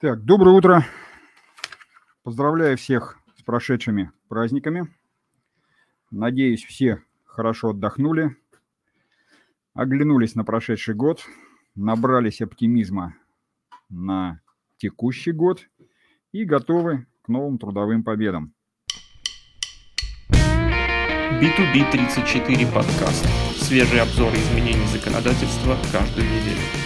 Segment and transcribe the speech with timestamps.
[0.00, 0.86] Так, доброе утро.
[2.22, 4.86] Поздравляю всех с прошедшими праздниками.
[6.12, 8.36] Надеюсь, все хорошо отдохнули,
[9.74, 11.26] оглянулись на прошедший год,
[11.74, 13.16] набрались оптимизма
[13.88, 14.40] на
[14.76, 15.66] текущий год
[16.30, 18.54] и готовы к новым трудовым победам.
[20.30, 23.26] B2B 34 подкаст.
[23.56, 26.77] Свежие обзоры изменений законодательства каждую неделю.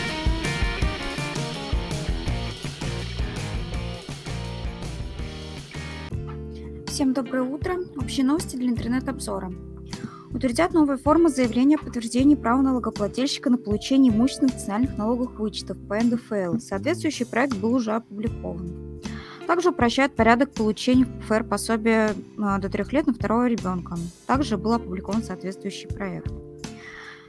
[7.02, 7.78] Всем доброе утро.
[7.96, 9.52] Общие новости для интернет-обзора.
[10.32, 15.96] Утвердят новые формы заявления о подтверждении права налогоплательщика на получение имущественных национальных налоговых вычетов по
[15.96, 16.60] НДФЛ.
[16.60, 19.00] Соответствующий проект был уже опубликован.
[19.48, 23.96] Также упрощают порядок получения в ПФР пособия а, до трех лет на второго ребенка.
[24.28, 26.30] Также был опубликован соответствующий проект.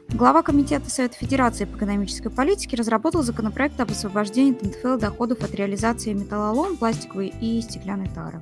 [0.09, 5.55] Глава Комитета Совета Федерации по экономической политике разработал законопроект об освобождении от НДФЛ доходов от
[5.55, 8.39] реализации металлолом, пластиковой и стеклянной тары.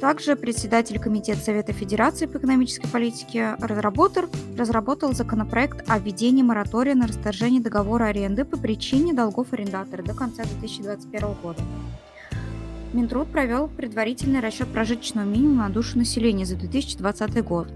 [0.00, 4.24] Также председатель Комитета Совета Федерации по экономической политике разработал,
[4.56, 10.44] разработал законопроект о введении моратория на расторжение договора аренды по причине долгов арендатора до конца
[10.44, 11.62] 2021 года.
[12.92, 17.68] Минтруд провел предварительный расчет прожиточного минимума на душу населения за 2020 год.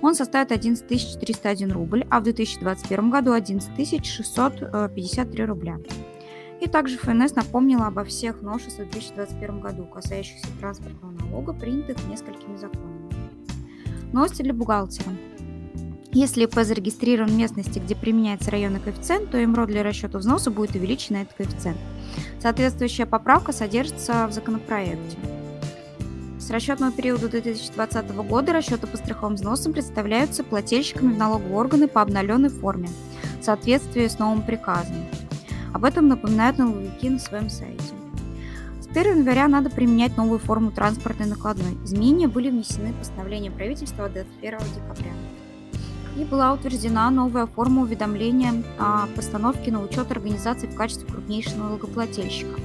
[0.00, 5.78] Он составит 11 301 рубль, а в 2021 году 11 653 рубля.
[6.64, 12.56] И также ФНС напомнила обо всех новшествах в 2021 году, касающихся транспортного налога, принятых несколькими
[12.56, 13.12] законами.
[14.14, 15.12] Новости для бухгалтера.
[16.12, 20.74] Если ИП зарегистрирован в местности, где применяется районный коэффициент, то МРО для расчета взноса будет
[20.74, 21.76] увеличен на этот коэффициент.
[22.40, 25.18] Соответствующая поправка содержится в законопроекте.
[26.38, 32.00] С расчетного периода 2020 года расчеты по страховым взносам представляются плательщиками в налоговые органы по
[32.00, 32.88] обновленной форме
[33.38, 34.96] в соответствии с новым приказом.
[35.74, 37.94] Об этом напоминают налоговики на своем сайте.
[38.80, 41.76] С 1 января надо применять новую форму транспортной накладной.
[41.84, 45.12] Изменения были внесены постановлением правительства от 21 декабря.
[46.16, 52.60] И была утверждена новая форма уведомления о постановке на учет организации в качестве крупнейшего налогоплательщика.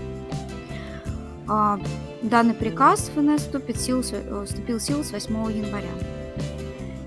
[1.47, 1.79] А,
[2.21, 5.89] данный приказ ФНС вступит в силу, э, вступил в силу с 8 января.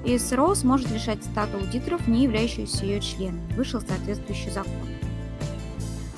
[0.04, 3.54] И СРО сможет лишать стата аудиторов, не являющихся ее членами.
[3.54, 4.91] Вышел соответствующий закон.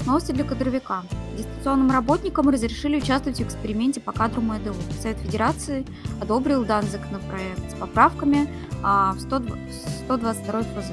[0.06, 1.02] Новости для кадровика.
[1.36, 4.74] Дистанционным работникам разрешили участвовать в эксперименте по кадру МЭДУ.
[5.00, 5.86] Совет Федерации
[6.20, 8.48] одобрил данный законопроект с поправками
[8.82, 10.92] а, в 122 ФЗ.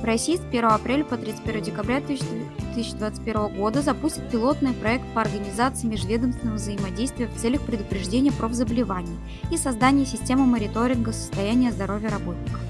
[0.00, 5.86] В России с 1 апреля по 31 декабря 2021 года запустит пилотный проект по организации
[5.86, 9.16] межведомственного взаимодействия в целях предупреждения профзаболеваний
[9.50, 12.63] и создания системы мониторинга состояния здоровья работников.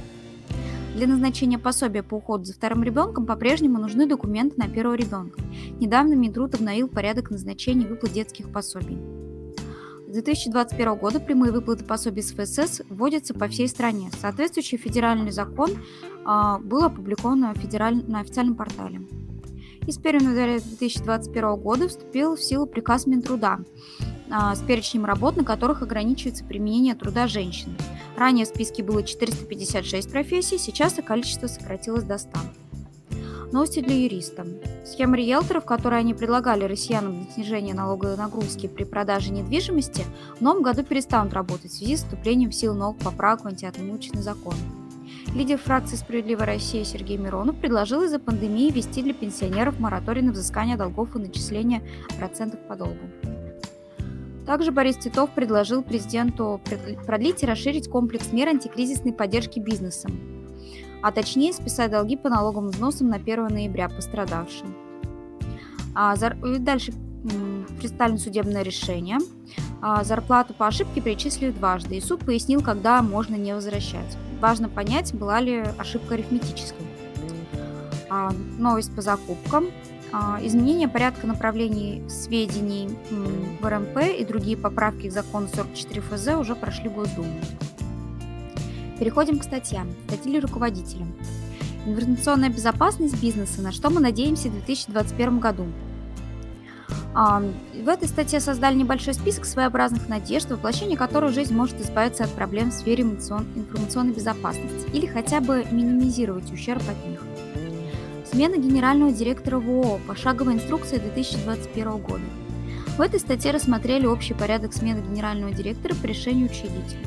[0.94, 5.40] Для назначения пособия по уходу за вторым ребенком по-прежнему нужны документы на первого ребенка.
[5.80, 8.96] Недавно Минтруд обновил порядок назначения выплат детских пособий.
[10.06, 14.08] С 2021 года прямые выплаты пособий с ФСС вводятся по всей стране.
[14.20, 18.04] Соответствующий федеральный закон э, был опубликован на, федераль...
[18.06, 19.00] на официальном портале.
[19.88, 23.58] И с 1 января 2021 года вступил в силу приказ Минтруда
[24.54, 27.76] с перечнем работ, на которых ограничивается применение труда женщин.
[28.16, 32.30] Ранее в списке было 456 профессий, сейчас их количество сократилось до 100.
[33.52, 34.44] Новости для юриста.
[34.84, 40.04] Схемы риэлторов, которые они предлагали россиянам для снижения налоговой нагрузки при продаже недвижимости,
[40.38, 44.22] в новом году перестанут работать в связи с вступлением в силу новых поправок в антиотмученный
[44.22, 44.54] закон.
[45.34, 50.76] Лидер фракции «Справедливая Россия» Сергей Миронов предложил из-за пандемии ввести для пенсионеров мораторий на взыскание
[50.76, 51.82] долгов и начисление
[52.18, 53.08] процентов по долгу.
[54.46, 56.60] Также Борис Титов предложил президенту
[57.06, 60.08] продлить и расширить комплекс мер антикризисной поддержки бизнеса,
[61.02, 64.74] а точнее списать долги по налоговым взносам на 1 ноября пострадавшим.
[65.94, 66.36] А зар...
[66.58, 66.92] Дальше
[67.78, 69.18] представлено судебное решение.
[69.80, 74.16] А зарплату по ошибке перечислили дважды, и суд пояснил, когда можно не возвращать.
[74.40, 76.86] Важно понять, была ли ошибка арифметической.
[78.08, 79.66] А, новость по закупкам.
[80.16, 82.88] А, изменение порядка направлений сведений
[83.60, 87.40] в РМП и другие поправки к закону 44 ФЗ уже прошли Госдуму.
[89.00, 89.88] Переходим к статьям.
[90.06, 91.12] Статьи руководителям.
[91.84, 95.66] Информационная безопасность бизнеса, на что мы надеемся в 2021 году.
[97.12, 97.42] А,
[97.74, 102.70] в этой статье создали небольшой список своеобразных надежд, воплощение которых жизнь может избавиться от проблем
[102.70, 107.20] в сфере информационной безопасности или хотя бы минимизировать ущерб от них.
[108.34, 110.00] Смена генерального директора ВОО.
[110.08, 112.24] Пошаговая инструкция 2021 года.
[112.98, 117.06] В этой статье рассмотрели общий порядок смены генерального директора по решению учредителя.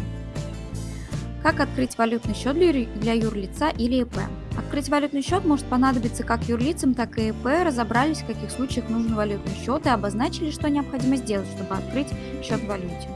[1.43, 4.17] Как открыть валютный счет для юрлица или ИП?
[4.57, 7.45] Открыть валютный счет может понадобиться как юрлицам, так и ИП.
[7.65, 12.07] Разобрались, в каких случаях нужен валютный счет и обозначили, что необходимо сделать, чтобы открыть
[12.41, 13.09] счет в валюте.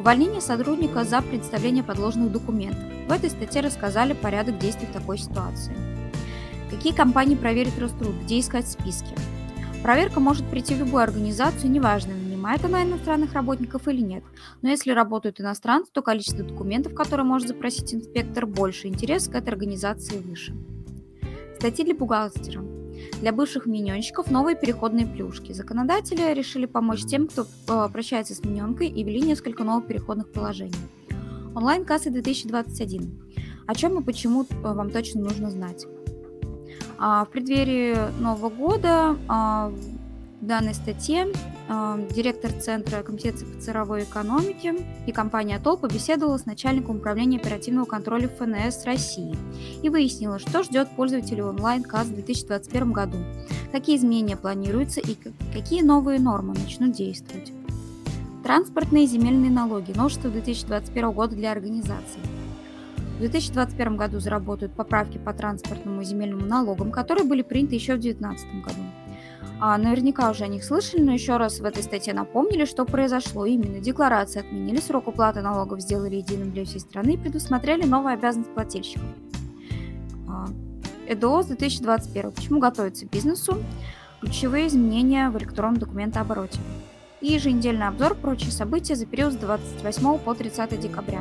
[0.00, 2.82] Увольнение сотрудника за представление подложных документов.
[3.06, 5.76] В этой статье рассказали порядок действий в такой ситуации.
[6.70, 9.14] Какие компании проверит Роструд, где искать списки.
[9.82, 14.22] Проверка может прийти в любую организацию, неважно, нанимает она иностранных работников или нет.
[14.62, 19.48] Но если работают иностранцы, то количество документов, которые может запросить инспектор, больше, интерес к этой
[19.48, 20.54] организации выше.
[21.58, 22.62] Статьи для бухгалтера.
[23.20, 25.52] Для бывших миньонщиков новые переходные плюшки.
[25.52, 30.76] Законодатели решили помочь тем, кто э, прощается с миньонкой и ввели несколько новых переходных положений.
[31.54, 33.22] Онлайн-кассы 2021.
[33.66, 35.86] О чем и почему э, вам точно нужно знать.
[37.02, 39.72] А, в преддверии Нового года а,
[40.40, 41.28] в данной статье
[41.68, 44.74] э, директор Центра компетенции по цифровой экономике
[45.06, 49.36] и компания ТОЛ побеседовала с начальником управления оперативного контроля ФНС России
[49.82, 53.18] и выяснила, что ждет пользователей онлайн-касс в 2021 году,
[53.70, 55.14] какие изменения планируются и
[55.52, 57.52] какие новые нормы начнут действовать.
[58.42, 59.92] Транспортные и земельные налоги.
[59.92, 62.20] Новшество 2021 года для организаций.
[63.20, 68.00] В 2021 году заработают поправки по транспортному и земельному налогам, которые были приняты еще в
[68.00, 68.80] 2019 году.
[69.60, 73.44] А, наверняка уже о них слышали, но еще раз в этой статье напомнили, что произошло.
[73.44, 78.54] Именно декларации отменили, срок уплаты налогов сделали единым для всей страны и предусмотрели новые обязанности
[78.54, 79.04] плательщиков.
[80.26, 80.46] А,
[81.06, 82.30] ЭДО с 2021.
[82.32, 83.58] Почему готовится бизнесу?
[84.22, 86.58] Ключевые изменения в электронном документообороте.
[87.20, 91.20] И еженедельный обзор прочие события за период с 28 по 30 декабря.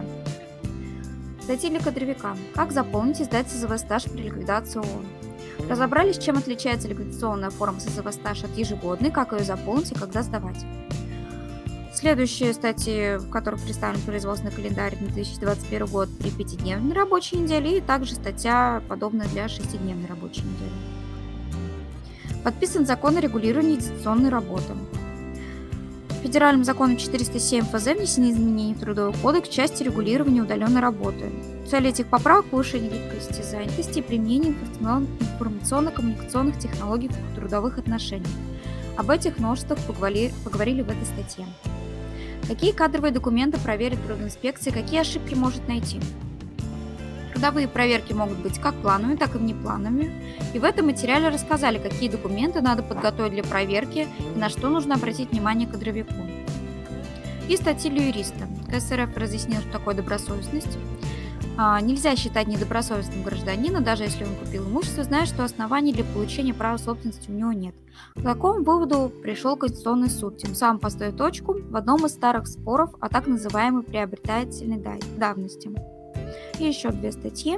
[1.49, 2.37] Статьи кадровика.
[2.53, 5.67] Как заполнить и сдать СЗВ стаж при ликвидации ООН.
[5.67, 10.63] Разобрались, чем отличается ликвидационная форма СЗВ стаж от ежегодной, как ее заполнить и когда сдавать.
[11.91, 17.81] Следующие статьи, в которых представлен производственный календарь на 2021 год при пятидневной рабочей неделе, и
[17.81, 22.43] также статья, подобная для шестидневной рабочей недели.
[22.43, 24.73] Подписан закон о регулировании дистанционной работы.
[26.21, 31.31] Федеральным законом 407 ФЗ внесены изменения в Трудовой кодекс в части регулирования удаленной работы.
[31.69, 38.27] Цель этих поправок– повышение гибкости занятости и применение информационно-коммуникационных технологий в трудовых отношениях.
[38.97, 41.45] Об этих множествах поговорили, поговорили в этой статье.
[42.47, 46.01] Какие кадровые документы проверит трудоинспекция, какие ошибки может найти?
[47.39, 50.11] Трудовые проверки могут быть как плановыми, так и внеплановыми.
[50.53, 54.95] И в этом материале рассказали, какие документы надо подготовить для проверки и на что нужно
[54.95, 56.15] обратить внимание кадровику.
[57.47, 58.49] И статьи для юриста.
[58.69, 60.77] КСРФ разъяснил, что такое добросовестность.
[61.57, 66.53] А, нельзя считать недобросовестным гражданина, даже если он купил имущество, зная, что оснований для получения
[66.53, 67.75] права собственности у него нет.
[68.15, 72.89] К такому выводу пришел Конституционный суд, тем самым поставив точку в одном из старых споров
[72.99, 74.83] о так называемой приобретательной
[75.15, 75.98] давности.
[76.59, 77.57] И еще две статьи.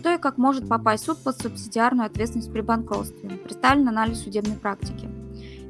[0.00, 3.30] Кто и как может попасть в суд под субсидиарную ответственность при банкротстве.
[3.30, 5.08] Представлен анализ судебной практики.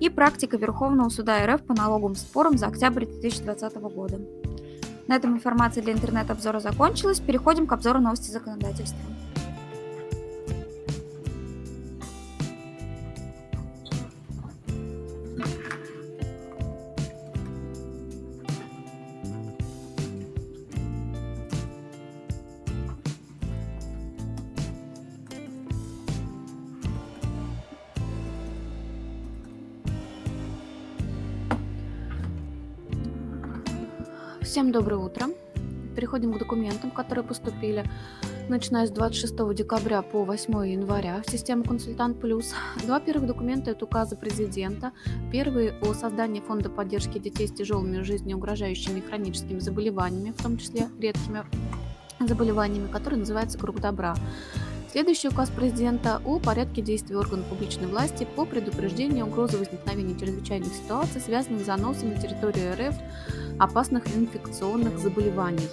[0.00, 4.20] И практика Верховного суда РФ по налоговым спорам за октябрь 2020 года.
[5.06, 7.20] На этом информация для интернет-обзора закончилась.
[7.20, 9.00] Переходим к обзору новости законодательства.
[34.52, 35.28] Всем доброе утро.
[35.96, 37.88] Переходим к документам, которые поступили
[38.50, 42.52] начиная с 26 декабря по 8 января в систему «Консультант Плюс».
[42.84, 44.92] Два первых документа– это указы президента.
[45.30, 51.46] Первый о создании фонда поддержки детей с тяжелыми жизнеугрожающими хроническими заболеваниями, в том числе редкими
[52.20, 54.14] заболеваниями, который называется «Круг добра».
[54.92, 61.18] Следующий указ президента о порядке действий органов публичной власти по предупреждению угрозы возникновения чрезвычайных ситуаций,
[61.18, 62.94] связанных с заносом на территорию РФ
[63.58, 65.66] опасных инфекционных заболеваний.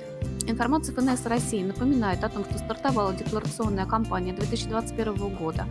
[0.48, 5.65] Информация ФНС России напоминает о том, что стартовала декларационная кампания 2021 года.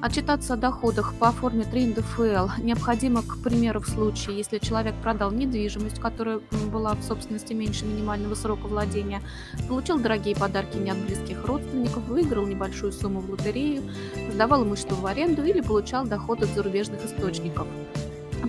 [0.00, 5.30] Отчитаться о доходах по форме 3 НДФЛ необходимо, к примеру, в случае, если человек продал
[5.30, 9.22] недвижимость, которая была в собственности меньше минимального срока владения,
[9.68, 13.82] получил дорогие подарки не от близких родственников, выиграл небольшую сумму в лотерею,
[14.32, 17.66] сдавал имущество в аренду или получал доход от зарубежных источников.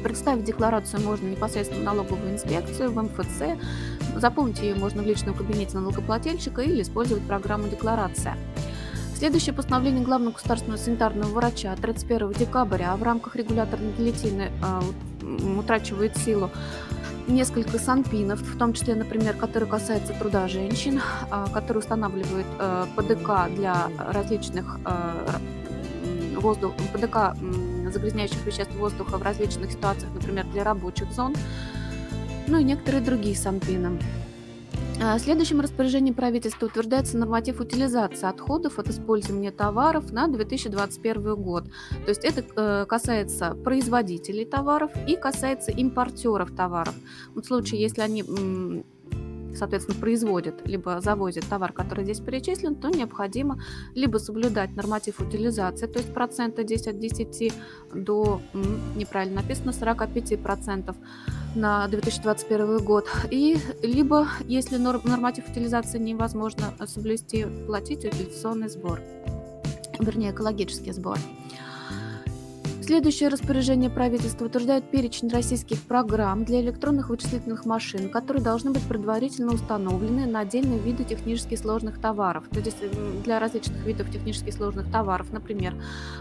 [0.03, 3.59] Представить декларацию можно непосредственно в налоговую инспекцию, в МФЦ.
[4.15, 8.37] Заполнить ее можно в личном кабинете налогоплательщика или использовать программу «Декларация».
[9.15, 14.81] Следующее постановление главного государственного санитарного врача 31 декабря в рамках регуляторной гильотины а,
[15.59, 16.49] утрачивает силу
[17.27, 23.53] несколько санпинов, в том числе, например, которые касаются труда женщин, а, которые устанавливают э, ПДК
[23.55, 25.37] для различных э,
[26.37, 27.35] воздух, ПДК
[27.91, 31.35] загрязняющих веществ воздуха в различных ситуациях, например, для рабочих зон,
[32.49, 33.99] ну и некоторые другие санпины.
[35.01, 41.65] А, следующим распоряжением правительства утверждается норматив утилизации отходов от использования товаров на 2021 год.
[42.03, 46.95] То есть это э, касается производителей товаров и касается импортеров товаров.
[47.33, 48.23] В случае, если они
[49.55, 53.59] соответственно, производят, либо завозят товар, который здесь перечислен, то необходимо
[53.95, 57.53] либо соблюдать норматив утилизации, то есть процента 10 от 10
[57.93, 58.41] до,
[58.95, 60.95] неправильно написано, 45 процентов
[61.55, 69.01] на 2021 год, и либо, если норматив утилизации невозможно соблюсти, платить утилизационный сбор,
[69.99, 71.17] вернее, экологический сбор.
[72.89, 79.53] Следующее распоряжение правительства утверждает перечень российских программ для электронных вычислительных машин, которые должны быть предварительно
[79.53, 82.45] установлены на отдельные виды технически сложных товаров.
[82.51, 82.77] То есть
[83.23, 85.75] для различных видов технически сложных товаров, например,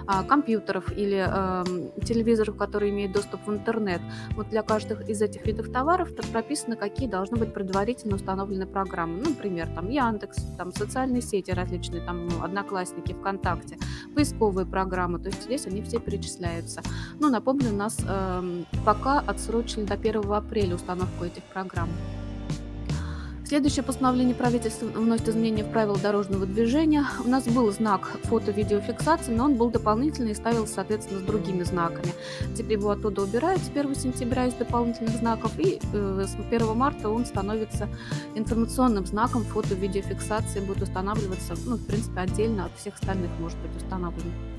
[0.06, 1.64] а, компьютеров или э,
[2.04, 4.02] телевизоров, которые имеют доступ в интернет.
[4.36, 9.22] Вот для каждых из этих видов товаров прописано, какие должны быть предварительно установлены программы.
[9.24, 13.78] Например, там Яндекс, там социальные сети различные, там Одноклассники, ВКонтакте,
[14.14, 15.18] поисковые программы.
[15.18, 16.82] То есть здесь они все перечисляются являются.
[17.20, 21.88] Ну, напомню, у нас э, пока отсрочили до 1 апреля установку этих программ.
[23.44, 27.06] Следующее постановление правительства вносит изменения в правила дорожного движения.
[27.24, 32.12] У нас был знак фото-видеофиксации, но он был дополнительный и ставился, соответственно, с другими знаками.
[32.54, 37.08] Теперь его оттуда убирают с 1 сентября из дополнительных знаков, и э, с 1 марта
[37.08, 37.88] он становится
[38.34, 44.57] информационным знаком фото-видеофиксации, будет устанавливаться, ну, в принципе, отдельно от всех остальных может быть установлен.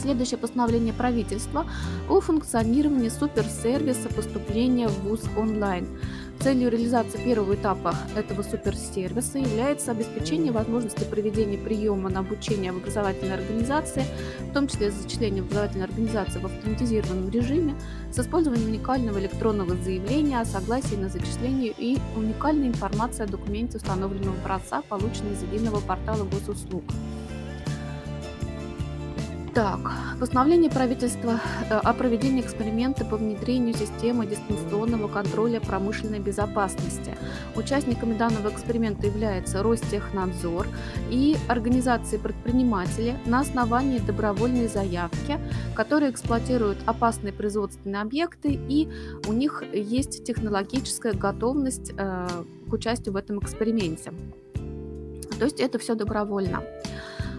[0.00, 1.66] Следующее постановление правительства
[2.08, 5.86] о функционировании суперсервиса поступления в ВУЗ онлайн.
[6.40, 13.34] Целью реализации первого этапа этого суперсервиса является обеспечение возможности проведения приема на обучение в образовательной
[13.34, 14.06] организации,
[14.48, 17.74] в том числе зачисление в образовательной организации в автоматизированном режиме,
[18.10, 24.38] с использованием уникального электронного заявления о согласии на зачисление и уникальной информации о документе установленного
[24.38, 26.84] образца, полученной из единого портала госуслуг.
[29.60, 31.38] Так, постановление правительства
[31.68, 37.14] э, о проведении эксперимента по внедрению системы дистанционного контроля промышленной безопасности.
[37.54, 40.66] Участниками данного эксперимента являются Ростехнадзор
[41.10, 45.38] и организации предприниматели на основании добровольной заявки,
[45.74, 48.88] которые эксплуатируют опасные производственные объекты и
[49.28, 52.28] у них есть технологическая готовность э,
[52.66, 54.10] к участию в этом эксперименте.
[55.38, 56.62] То есть это все добровольно.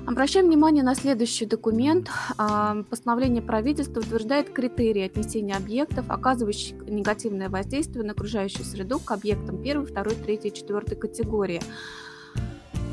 [0.07, 2.09] Обращаем внимание на следующий документ.
[2.37, 9.61] А, постановление правительства утверждает критерии отнесения объектов, оказывающих негативное воздействие на окружающую среду к объектам
[9.61, 11.61] 1, 2, 3 и 4 категории.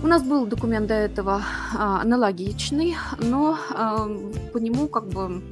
[0.03, 1.43] У нас был документ до этого
[1.77, 4.07] а, аналогичный, но а,
[4.53, 5.43] по нему как бы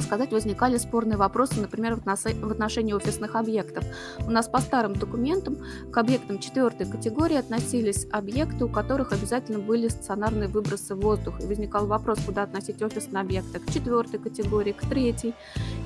[0.00, 3.84] сказать, возникали спорные вопросы, например, в отношении офисных объектов.
[4.26, 5.58] У нас по старым документам
[5.90, 11.40] к объектам четвертой категории относились объекты, у которых обязательно были стационарные выбросы в воздух.
[11.40, 15.34] И возникал вопрос, куда относить офисные объекты к четвертой категории, к третьей,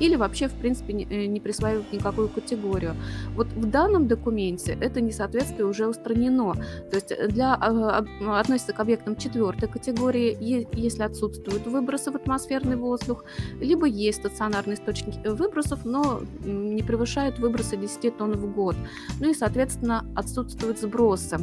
[0.00, 2.96] или вообще, в принципе, не, э, присваивать никакую категорию.
[3.34, 6.54] Вот в данном документе это несоответствие уже устранено.
[6.90, 10.36] То есть для, а, а, относится к объектам четвертой категории,
[10.72, 13.24] если отсутствуют выбросы в атмосферный воздух,
[13.60, 18.76] либо есть стационарные источники выбросов, но не превышают выбросы 10 тонн в год.
[19.20, 21.38] Ну и, соответственно, отсутствуют сбросы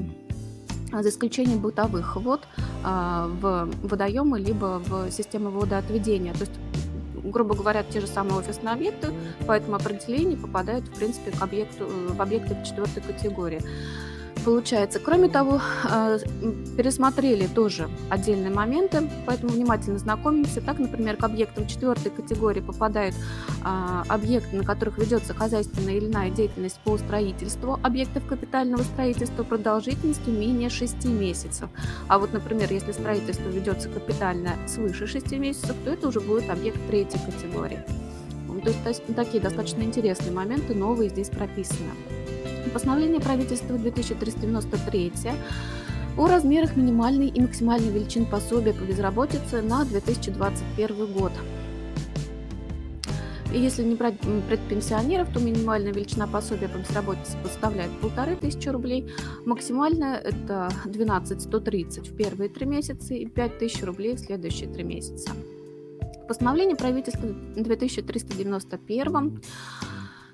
[0.91, 2.41] за исключением бытовых вод
[2.83, 6.33] а, в водоемы либо в системы водоотведения.
[6.33, 6.53] То есть
[7.23, 9.13] грубо говоря, те же самые офисные объекты
[9.47, 13.61] по этому определению попадают, в принципе, к объекту, в объекты четвертой категории
[14.43, 14.99] получается.
[14.99, 16.17] Кроме того, а,
[16.77, 20.61] пересмотрели тоже отдельные моменты, поэтому внимательно знакомимся.
[20.61, 23.15] Так, например, к объектам четвертой категории попадают
[23.63, 30.33] а, объекты, на которых ведется хозяйственная или иная деятельность по строительству объектов капитального строительства продолжительностью
[30.33, 31.69] менее 6 месяцев.
[32.07, 36.79] А вот, например, если строительство ведется капитально свыше 6 месяцев, то это уже будет объект
[36.87, 37.79] третьей категории.
[38.63, 41.91] То есть такие достаточно интересные моменты, новые здесь прописаны.
[42.71, 45.11] Постановление правительства 2393
[46.17, 51.31] о размерах минимальной и максимальной величин пособия по безработице на 2021 год.
[53.53, 54.15] И если не брать
[54.47, 59.11] предпенсионеров, то минимальная величина пособия по безработице составляет полторы тысячи рублей,
[59.45, 64.83] максимальная это 12 130 в первые три месяца и 5 тысяч рублей в следующие три
[64.83, 65.31] месяца.
[66.27, 69.41] Постановление правительства 2391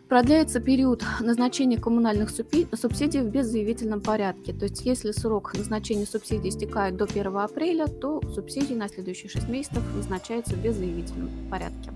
[0.09, 4.53] продляется период назначения коммунальных субсидий в беззаявительном порядке.
[4.53, 9.47] То есть если срок назначения субсидий истекает до 1 апреля, то субсидии на следующие 6
[9.47, 11.91] месяцев назначаются в беззаявительном порядке.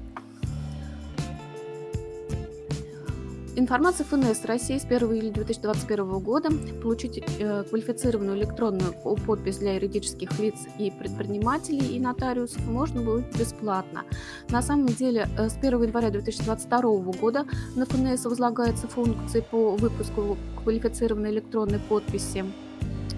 [3.56, 6.50] Информация ФНС России с 1 июля 2021 года
[6.82, 14.06] получить э, квалифицированную электронную подпись для юридических лиц и предпринимателей и нотариусов можно будет бесплатно.
[14.50, 16.82] На самом деле э, с 1 января 2022
[17.22, 17.46] года
[17.76, 22.46] на ФНС возлагаются функции по выпуску квалифицированной электронной подписи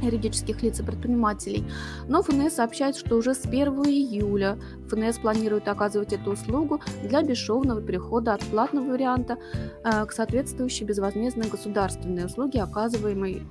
[0.05, 1.65] юридических лиц и предпринимателей.
[2.07, 4.57] Но ФНС сообщает, что уже с 1 июля
[4.89, 9.37] ФНС планирует оказывать эту услугу для бесшовного перехода от платного варианта
[9.83, 13.43] э, к соответствующей безвозмездной государственной услуге, оказываемой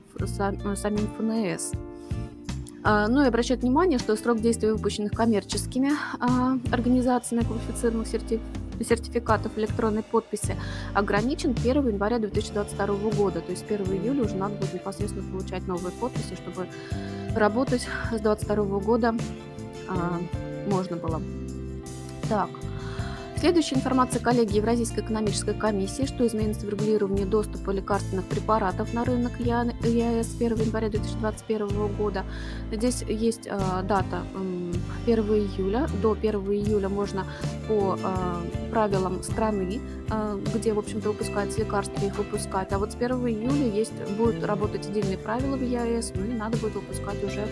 [0.75, 1.73] самим ФНС.
[2.87, 10.03] А, ну и обращать внимание, что срок действия выпущенных коммерческими а, организациями квалифицированных сертификатов электронной
[10.03, 10.55] подписи
[10.93, 13.41] ограничен 1 января 2022 года.
[13.41, 16.69] То есть 1 июля уже надо будет непосредственно получать новые подписи, чтобы
[17.35, 19.15] работать с 2022 года
[19.89, 20.21] а,
[20.69, 21.23] можно было.
[22.29, 22.51] Так,
[23.37, 29.33] Следующая информация коллеги Евразийской экономической комиссии, что изменится в регулировании доступа лекарственных препаратов на рынок
[29.39, 32.25] ЕАЭС с 1 января 2021 года.
[32.73, 34.73] Здесь есть э, дата э,
[35.07, 35.89] 1 июля.
[36.01, 37.27] До 1 июля можно
[37.69, 42.73] по э, правилам страны, э, где, в общем-то, выпускаются лекарства, их выпускать.
[42.73, 46.57] А вот с 1 июля есть, будут работать отдельные правила в ЕАЭС, ну и надо
[46.59, 47.47] будет выпускать уже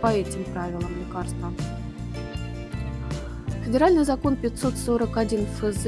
[0.00, 1.52] по этим правилам лекарства.
[3.66, 5.86] Федеральный закон 541 ФЗ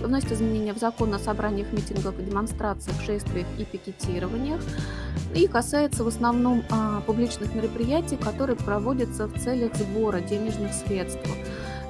[0.00, 4.60] вносит изменения в закон о собраниях, митингах, демонстрациях, шествиях и пикетированиях
[5.34, 11.28] и касается в основном а, публичных мероприятий, которые проводятся в целях сбора денежных средств.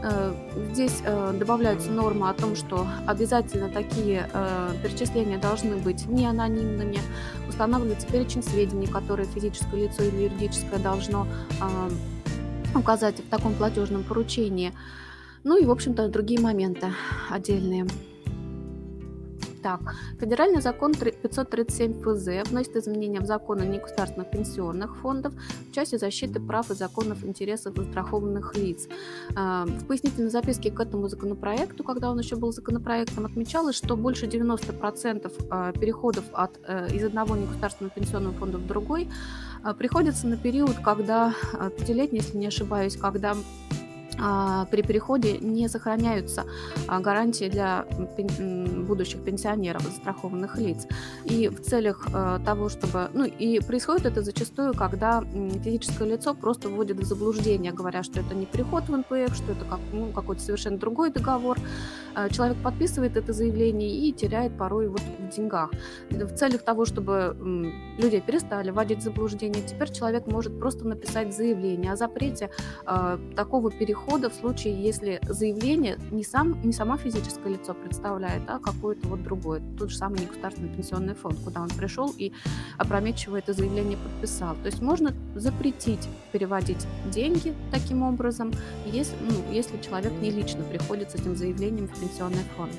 [0.03, 0.33] Э,
[0.73, 6.99] здесь э, добавляются нормы о том, что обязательно такие э, перечисления должны быть не анонимными,
[7.47, 11.27] устанавливается перечень сведений, которые физическое лицо или юридическое должно
[11.61, 11.91] а,
[12.75, 14.73] указать в таком платежном поручении.
[15.45, 16.93] Ну и, в общем-то, другие моменты
[17.31, 17.87] отдельные.
[19.63, 19.81] Так,
[20.19, 25.33] федеральный закон 537 ФЗ вносит изменения в закон о негосударственных пенсионных фондах
[25.71, 28.89] в части защиты прав и законов интересов застрахованных лиц.
[29.37, 34.27] А, в пояснительной записке к этому законопроекту, когда он еще был законопроектом, отмечалось, что больше
[34.27, 39.09] 90% а, переходов от, э, из одного негосударственного пенсионного фонда в другой
[39.79, 41.35] приходится на период, когда,
[41.79, 43.37] пятилетний, если не ошибаюсь, когда а,
[44.71, 46.45] при переходе не сохраняются
[46.87, 47.85] а, гарантии для
[48.87, 50.87] будущих пенсионеров, застрахованных лиц.
[51.25, 53.11] И в целях а, того, чтобы...
[53.15, 55.25] Ну, и происходит это зачастую, когда
[55.65, 59.65] физическое лицо просто вводит в заблуждение, говоря, что это не переход в НПФ, что это
[59.65, 61.59] как, ну, какой-то совершенно другой договор.
[62.31, 65.71] Человек подписывает это заявление и теряет порой вот в деньгах.
[66.11, 67.35] В целях того, чтобы
[67.99, 72.51] люди перестали вводить в заблуждение, теперь человек может просто написать заявление о запрете
[73.35, 78.59] такого перехода перехода в случае, если заявление не, сам, не сама физическое лицо представляет, а
[78.59, 79.63] какое-то вот другое.
[79.79, 82.33] Тот же самый негосударственный пенсионный фонд, куда он пришел и
[82.77, 84.55] опрометчиво это заявление подписал.
[84.57, 88.53] То есть можно запретить переводить деньги таким образом,
[88.85, 92.73] если, ну, если человек не лично приходит с этим заявлением в пенсионный фонд.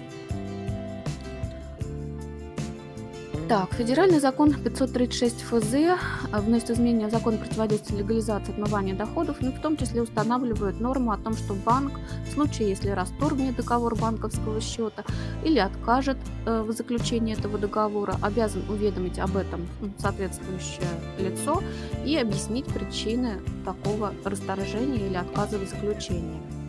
[3.53, 5.99] Так, федеральный закон 536 ФЗ
[6.31, 11.11] вносит изменения в закон противодействия легализации отмывания доходов, но ну, в том числе устанавливает норму
[11.11, 15.03] о том, что банк в случае, если расторгнет договор банковского счета
[15.43, 19.67] или откажет э, в заключении этого договора, обязан уведомить об этом
[19.99, 20.89] соответствующее
[21.19, 21.61] лицо
[22.03, 26.62] и объяснить причины такого расторжения или отказа в заключении.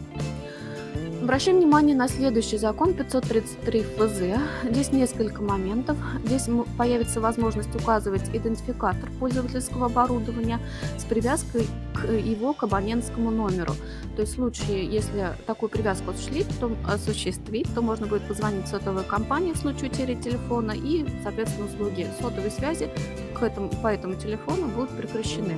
[1.24, 4.38] Обращаем внимание на следующий закон 533 ФЗ.
[4.70, 5.96] Здесь несколько моментов.
[6.22, 10.60] Здесь появится возможность указывать идентификатор пользовательского оборудования
[10.98, 13.72] с привязкой к его к абонентскому номеру.
[14.16, 18.68] То есть в случае, если такую привязку осуществить, то, осуществить, то можно будет позвонить в
[18.68, 22.90] сотовую компанию в случае утери телефона и, соответственно, услуги сотовой связи
[23.34, 25.56] к этому, по этому телефону будут прекращены,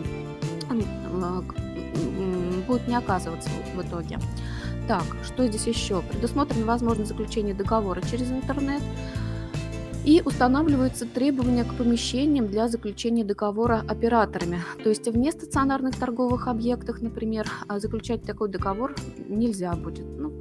[2.68, 4.20] будут не оказываться в итоге.
[4.88, 6.00] Так, что здесь еще?
[6.00, 8.82] Предусмотрена возможность заключения договора через интернет.
[10.04, 14.62] И устанавливаются требования к помещениям для заключения договора операторами.
[14.84, 18.94] То есть в нестационарных торговых объектах, например, а, заключать такой договор
[19.28, 20.06] нельзя будет.
[20.16, 20.32] Ну,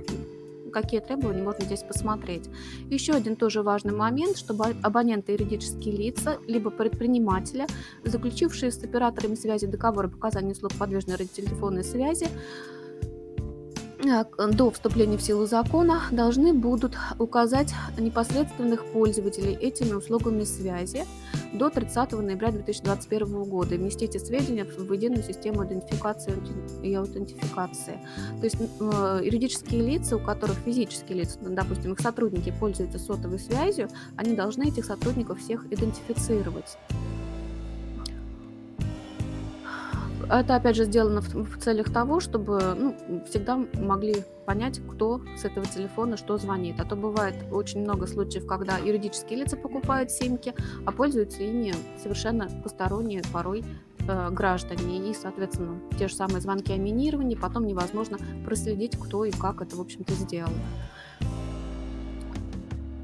[0.71, 2.49] какие требования можно здесь посмотреть.
[2.91, 7.65] Еще один тоже важный момент, чтобы абоненты юридические лица, либо предприниматели,
[8.03, 12.27] заключившие с операторами связи договор о показании услуг подвижной радиотелефонной связи,
[14.51, 21.05] до вступления в силу закона должны будут указать непосредственных пользователей этими услугами связи
[21.53, 26.33] до 30 ноября 2021 года внести эти сведения в единую систему идентификации
[26.83, 27.99] и аутентификации.
[28.39, 33.89] То есть э, юридические лица, у которых физические лица, допустим, их сотрудники пользуются сотовой связью,
[34.17, 36.77] они должны этих сотрудников всех идентифицировать.
[40.29, 45.45] Это, опять же, сделано в, в целях того, чтобы ну, всегда могли понять, кто с
[45.45, 46.79] этого телефона что звонит.
[46.79, 50.53] А то бывает очень много случаев, когда юридические лица покупают симки,
[50.85, 53.63] а пользуются ими совершенно посторонние порой
[54.07, 55.09] э, граждане.
[55.09, 59.75] И, соответственно, те же самые звонки о минировании потом невозможно проследить, кто и как это,
[59.75, 60.51] в общем-то, сделал.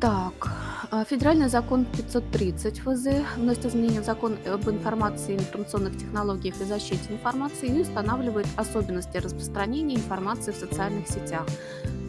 [0.02, 0.50] Так,
[0.90, 7.04] а, федеральный закон 530 ФЗ вносит изменения в закон об информации, информационных технологиях и защите
[7.12, 11.46] информации и устанавливает особенности распространения информации в социальных сетях.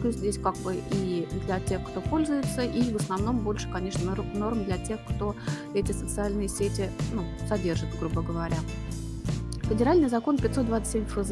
[0.03, 4.65] Есть здесь как бы и для тех, кто пользуется, и в основном больше, конечно, норм
[4.65, 5.35] для тех, кто
[5.75, 8.57] эти социальные сети ну, содержит, грубо говоря.
[9.69, 11.31] Федеральный закон 527 ФЗ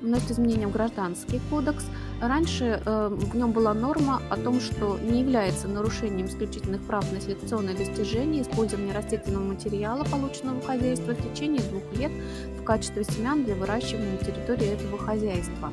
[0.00, 1.86] вносит изменения в Гражданский кодекс.
[2.20, 7.20] Раньше э, в нем была норма о том, что не является нарушением исключительных прав на
[7.20, 12.12] селекционное достижение использование растительного материала, полученного в хозяйстве в течение двух лет
[12.58, 15.70] в качестве семян для выращивания на территории этого хозяйства.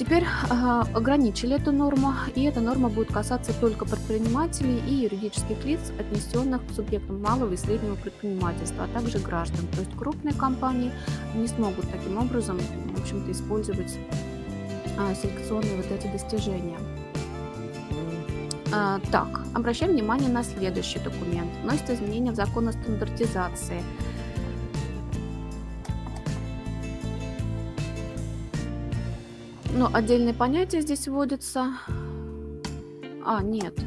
[0.00, 5.92] Теперь э, ограничили эту норму, и эта норма будет касаться только предпринимателей и юридических лиц,
[5.98, 9.66] отнесенных к субъектам малого и среднего предпринимательства, а также граждан.
[9.74, 10.90] То есть крупные компании
[11.34, 12.58] не смогут таким образом,
[12.94, 13.98] в общем-то, использовать
[14.98, 16.78] э, селекционные вот эти достижения.
[18.72, 21.50] Э, так, обращаем внимание на следующий документ.
[21.62, 23.82] Вносит изменения в закон о стандартизации–
[29.72, 31.74] Ну, отдельные понятия здесь вводятся.
[33.24, 33.78] А, нет.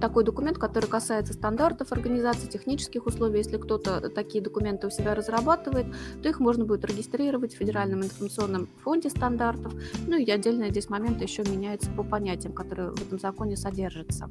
[0.00, 3.38] Такой документ, который касается стандартов организации, технических условий.
[3.38, 5.86] Если кто-то такие документы у себя разрабатывает,
[6.20, 9.72] то их можно будет регистрировать в Федеральном информационном фонде стандартов.
[10.08, 14.28] Ну и отдельные здесь моменты еще меняются по понятиям, которые в этом законе содержатся.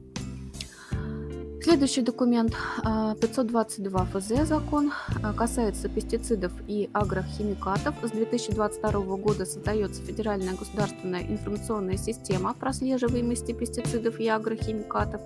[1.64, 7.94] Следующий документ 522 а, ФЗ закон а, касается пестицидов и агрохимикатов.
[8.02, 15.22] С 2022 года создается Федеральная государственная информационная система прослеживаемости пестицидов и агрохимикатов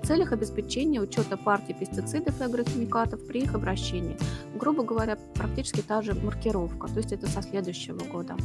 [0.00, 4.16] в целях обеспечения учета партий пестицидов и агрохимикатов при их обращении.
[4.54, 8.36] Грубо говоря, практически та же маркировка, то есть это со следующего года.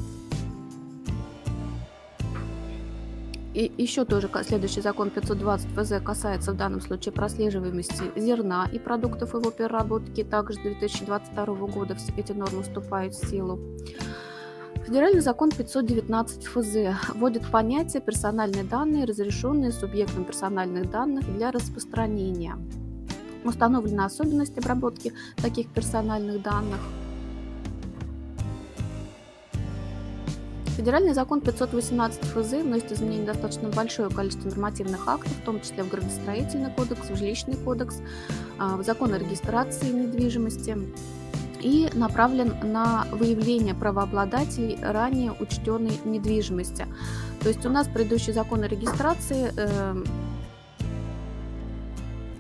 [3.55, 9.33] И еще тоже следующий закон 520 ФЗ касается в данном случае прослеживаемости зерна и продуктов
[9.33, 10.25] его переработки.
[10.25, 13.57] Также с 2022 года эти нормы вступают в силу.
[14.85, 16.75] Федеральный закон 519 ФЗ
[17.15, 22.57] вводит понятие персональные данные, разрешенные субъектом персональных данных для распространения.
[23.45, 26.81] Установлены особенности обработки таких персональных данных–
[30.75, 35.89] Федеральный закон 518 ФЗ вносит изменения достаточно большое количество нормативных актов, в том числе в
[35.89, 38.01] градостроительный кодекс, в жилищный кодекс,
[38.59, 40.77] а, в закон о регистрации недвижимости
[41.61, 46.85] и направлен на выявление правообладателей ранее учтенной недвижимости.
[47.41, 50.03] То есть у нас предыдущий закон о регистрации эм,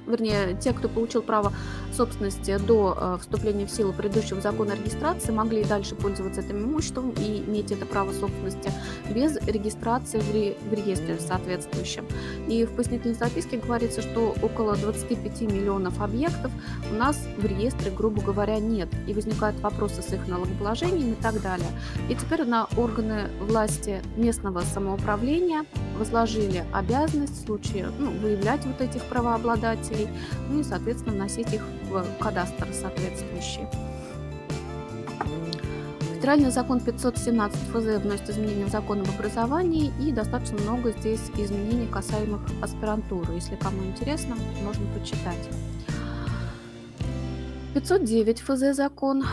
[0.07, 1.53] вернее, те, кто получил право
[1.95, 6.63] собственности до э, вступления в силу предыдущего закона о регистрации, могли и дальше пользоваться этим
[6.63, 8.71] имуществом и иметь это право собственности
[9.09, 12.05] без регистрации в, ре, в реестре соответствующем.
[12.47, 16.51] И в пояснительной записке говорится, что около 25 миллионов объектов
[16.91, 18.89] у нас в реестре, грубо говоря, нет.
[19.07, 21.69] И возникают вопросы с их налогоположением и так далее.
[22.09, 25.65] И теперь на органы власти местного самоуправления
[25.97, 30.09] возложили обязанность в случае ну, выявлять вот этих правообладателей,
[30.49, 33.67] ну и, соответственно, вносить их в кадастр соответствующий.
[36.15, 41.87] Федеральный закон 517 ФЗ вносит изменения в закон об образовании и достаточно много здесь изменений,
[41.87, 43.33] касаемых аспирантуры.
[43.33, 45.49] Если кому интересно, можно почитать.
[47.75, 49.23] 509 ФЗ закон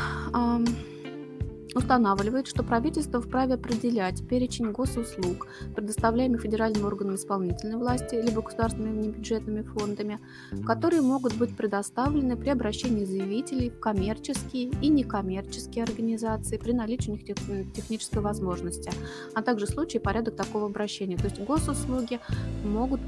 [1.75, 9.63] устанавливает, что правительство вправе определять перечень госуслуг, предоставляемых федеральным органам исполнительной власти либо государственными бюджетными
[9.63, 10.19] фондами,
[10.67, 17.13] которые могут быть предоставлены при обращении заявителей в коммерческие и некоммерческие организации при наличии у
[17.13, 18.91] них технической возможности,
[19.35, 21.17] а также случай и порядок такого обращения.
[21.17, 22.21] То есть госуслуги
[22.65, 23.01] могут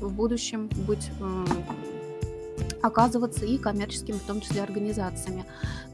[0.00, 1.10] в будущем быть
[2.82, 5.44] оказываться и коммерческими, в том числе организациями.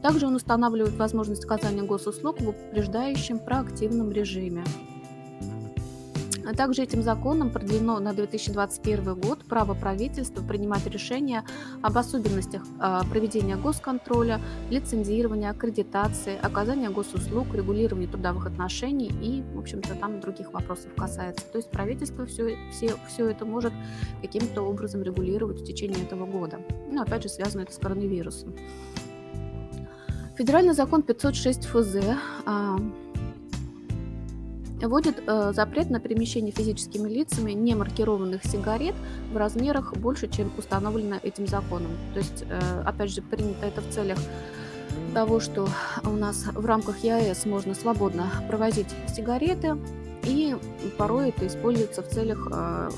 [0.01, 4.63] Также он устанавливает возможность оказания госуслуг в упреждающем проактивном режиме.
[6.49, 11.45] А также этим законом продлено на 2021 год право правительства принимать решения
[11.83, 19.93] об особенностях а, проведения госконтроля, лицензирования, аккредитации, оказания госуслуг, регулирования трудовых отношений и, в общем-то,
[19.93, 21.45] там других вопросов касается.
[21.51, 23.71] То есть правительство все, все, все это может
[24.23, 26.59] каким-то образом регулировать в течение этого года.
[26.91, 28.55] Ну, опять же, связано это с коронавирусом.
[30.35, 31.97] Федеральный закон 506 ФЗ
[34.87, 38.95] вводит э, запрет на перемещение физическими лицами немаркированных сигарет
[39.31, 41.91] в размерах больше, чем установлено этим законом.
[42.13, 44.17] То есть, э, опять же, принято это в целях
[45.13, 45.67] того, что
[46.03, 49.77] у нас в рамках ЕАЭС можно свободно провозить сигареты,
[50.23, 50.55] и
[50.97, 52.89] порой это используется в целях э,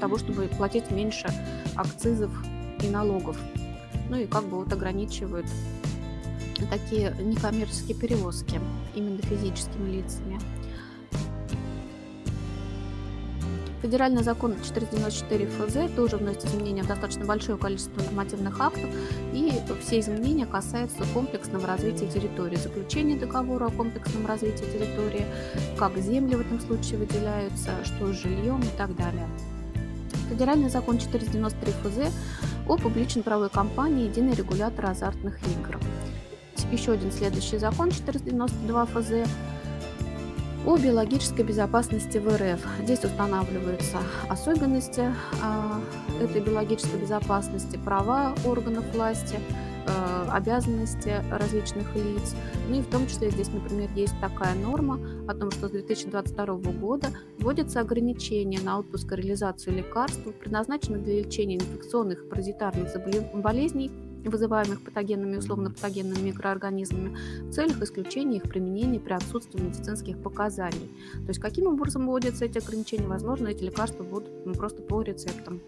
[0.00, 1.28] того, чтобы платить меньше
[1.74, 2.30] акцизов
[2.82, 3.36] и налогов.
[4.08, 5.46] Ну и как бы вот ограничивают
[6.70, 8.60] такие некоммерческие перевозки
[8.94, 10.40] именно физическими лицами.
[13.80, 18.90] Федеральный закон 494 ФЗ тоже вносит изменения в достаточно большое количество нормативных актов,
[19.32, 25.26] и все изменения касаются комплексного развития территории, заключения договора о комплексном развитии территории,
[25.78, 29.28] как земли в этом случае выделяются, что с жильем и так далее.
[30.28, 32.12] Федеральный закон 493 ФЗ
[32.66, 35.78] о публичной правовой компании «Единый регулятор азартных игр».
[36.72, 39.10] Еще один следующий закон 492 ФЗ
[40.66, 42.60] о биологической безопасности в РФ.
[42.82, 45.02] Здесь устанавливаются особенности
[45.42, 49.38] э, этой биологической безопасности, права органов власти,
[49.86, 52.34] э, обязанности различных лиц.
[52.68, 56.72] Ну и в том числе здесь, например, есть такая норма о том, что с 2022
[56.72, 62.88] года вводятся ограничения на отпуск и реализацию лекарств, предназначенных для лечения инфекционных и паразитарных
[63.40, 63.90] болезней
[64.30, 67.16] вызываемых патогенными и условно-патогенными микроорганизмами,
[67.48, 70.90] в целях исключения их применения при отсутствии медицинских показаний.
[71.12, 73.06] То есть каким образом вводятся эти ограничения?
[73.06, 75.60] Возможно, эти лекарства будут ну, просто по рецептам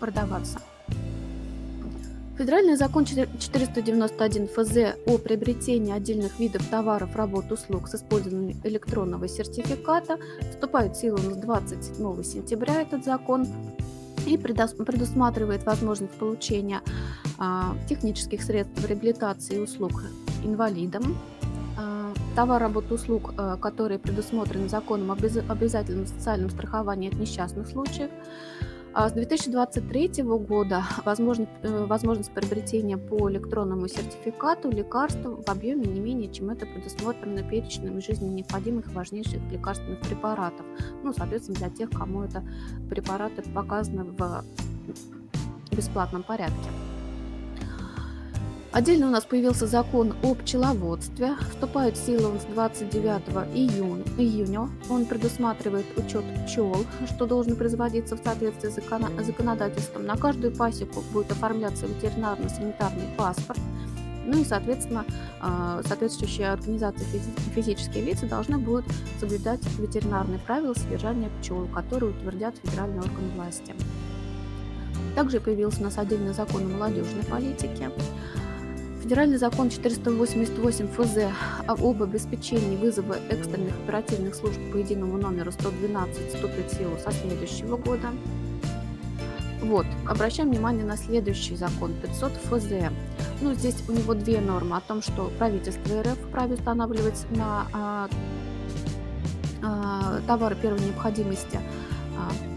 [0.00, 0.60] продаваться.
[2.38, 10.18] Федеральный закон 491 ФЗ о приобретении отдельных видов товаров, работ, услуг с использованием электронного сертификата
[10.50, 13.46] вступает в силу с 27 сентября этот закон
[14.26, 16.80] и предусматривает возможность получения
[17.38, 20.02] а, технических средств реабилитации и услуг
[20.44, 21.18] инвалидам,
[21.78, 28.10] а, товар, работ, услуг, а, которые предусмотрены законом об обязательном социальном страховании от несчастных случаев.
[28.94, 36.00] А с 2023 года возможно, э, возможность приобретения по электронному сертификату лекарств в объеме не
[36.00, 40.66] менее, чем это предусмотрено перечнем жизненно необходимых важнейших лекарственных препаратов.
[41.02, 42.44] Ну, соответственно, для тех, кому это
[42.90, 44.44] препараты показаны в
[45.70, 46.68] бесплатном порядке.
[48.72, 51.36] Отдельно у нас появился закон о пчеловодстве.
[51.50, 54.02] Вступает в силу с 29 июня.
[54.16, 54.70] июня.
[54.88, 56.74] Он предусматривает учет пчел,
[57.06, 60.06] что должен производиться в соответствии с законодательством.
[60.06, 63.60] На каждую пасеку будет оформляться ветеринарно-санитарный паспорт.
[64.24, 65.04] Ну и, соответственно,
[65.42, 67.20] а, соответствующие организации
[67.54, 68.86] физические лица должны будут
[69.20, 73.74] соблюдать ветеринарные правила содержания пчел, которые утвердят федеральные органы власти.
[75.14, 77.90] Также появился у нас отдельный закон о молодежной политике.
[79.02, 81.34] Федеральный закон 488 ФЗ
[81.66, 87.76] об обеспечении вызова экстренных оперативных служб по единому номеру 112 вступит в силу со следующего
[87.76, 88.10] года.
[89.60, 92.92] Вот, обращаем внимание на следующий закон 500 ФЗ.
[93.40, 98.08] Ну, здесь у него две нормы о том, что правительство РФ вправе устанавливать на а,
[99.62, 101.58] а, товары первой необходимости
[102.16, 102.51] а,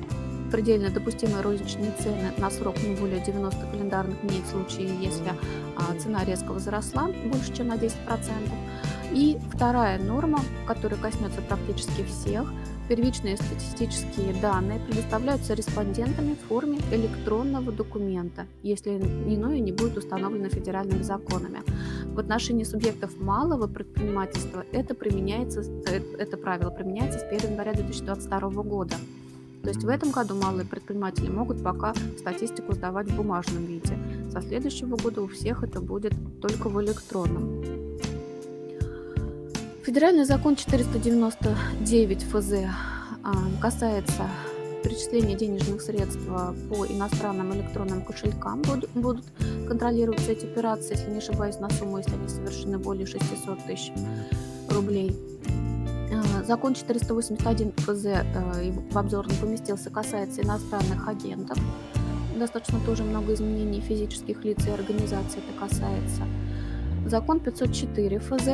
[0.56, 5.34] предельно допустимые розничные цены на срок не более 90 календарных дней в случае, если
[5.76, 7.92] а, цена резко возросла больше, чем на 10%.
[9.12, 12.54] И вторая норма, которая коснется практически всех,
[12.88, 21.04] первичные статистические данные предоставляются респондентами в форме электронного документа, если иное не будет установлено федеральными
[21.04, 21.64] законами.
[22.14, 28.64] В отношении субъектов малого предпринимательства это, применяется, э, это правило применяется с 1 января 2022
[28.64, 28.96] года.
[29.66, 33.98] То есть в этом году малые предприниматели могут пока статистику сдавать в бумажном виде.
[34.32, 37.64] Со следующего года у всех это будет только в электронном.
[39.84, 42.54] Федеральный закон 499 ФЗ
[43.24, 44.30] а, касается
[44.84, 46.22] перечисления денежных средств
[46.70, 49.26] по иностранным электронным кошелькам будут, будут
[49.68, 53.92] контролироваться эти операции, если не ошибаюсь, на сумму, если они совершены более 600 тысяч
[54.70, 55.16] рублей.
[56.46, 61.58] Закон 481 ФЗ э, в обзор не поместился, касается иностранных агентов.
[62.38, 66.22] Достаточно тоже много изменений физических лиц и организаций это касается.
[67.08, 68.48] Закон 504 ФЗ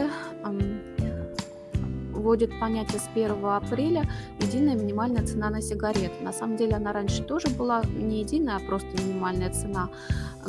[2.22, 6.24] вводит понятие с 1 апреля единая минимальная цена на сигареты.
[6.24, 9.90] На самом деле она раньше тоже была не единая, а просто минимальная цена,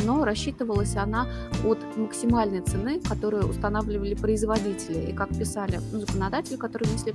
[0.05, 1.27] но рассчитывалась она
[1.65, 5.11] от максимальной цены, которую устанавливали производители.
[5.11, 7.15] И как писали ну, законодатели, которые внесли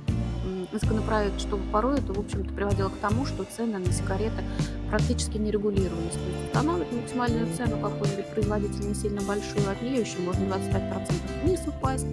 [0.72, 4.42] законопроект, что порой это, в общем-то, приводило к тому, что цены на сигареты
[4.90, 6.12] практически не регулировались.
[6.12, 11.44] То есть устанавливать максимальную цену какой-нибудь производитель не сильно большую, от нее еще можно 25%
[11.44, 12.06] вниз упасть.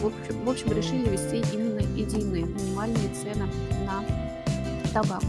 [0.00, 3.48] В, общем, в общем, решили ввести именно единые минимальные цены
[3.84, 4.04] на
[4.92, 5.24] табак.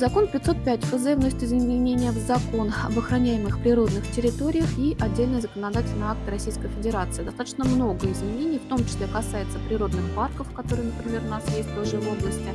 [0.00, 6.26] Закон 505 ФЗ вносит изменения в закон об охраняемых природных территориях и отдельный законодательный акт
[6.26, 7.22] Российской Федерации.
[7.22, 11.98] Достаточно много изменений, в том числе касается природных парков, которые, например, у нас есть тоже
[11.98, 12.48] в области.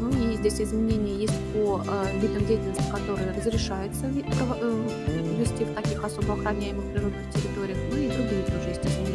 [0.00, 4.88] Ну и здесь изменения есть по э, видам деятельности, которые разрешается э,
[5.36, 9.07] вести в таких особо охраняемых природных территориях, ну и другие тоже есть изменения.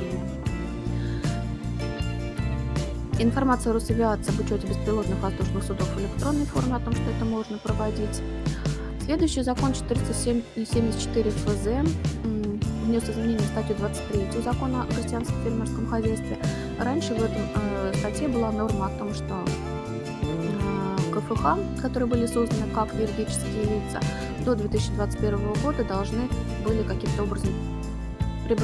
[3.23, 7.57] Информация Росавиации об учете беспилотных воздушных судов в электронной форме о том, что это можно
[7.57, 8.21] проводить.
[9.05, 11.67] Следующий закон 474 ФЗ
[12.83, 16.37] внес изменения в статью 23 закона о крестьянском фермерском хозяйстве.
[16.77, 19.45] Раньше в этом э, статье была норма о том, что
[20.21, 24.01] э, КФХ, которые были созданы как юридические лица,
[24.43, 26.27] до 2021 года должны
[26.65, 27.53] были каким-то образом
[28.49, 28.57] э,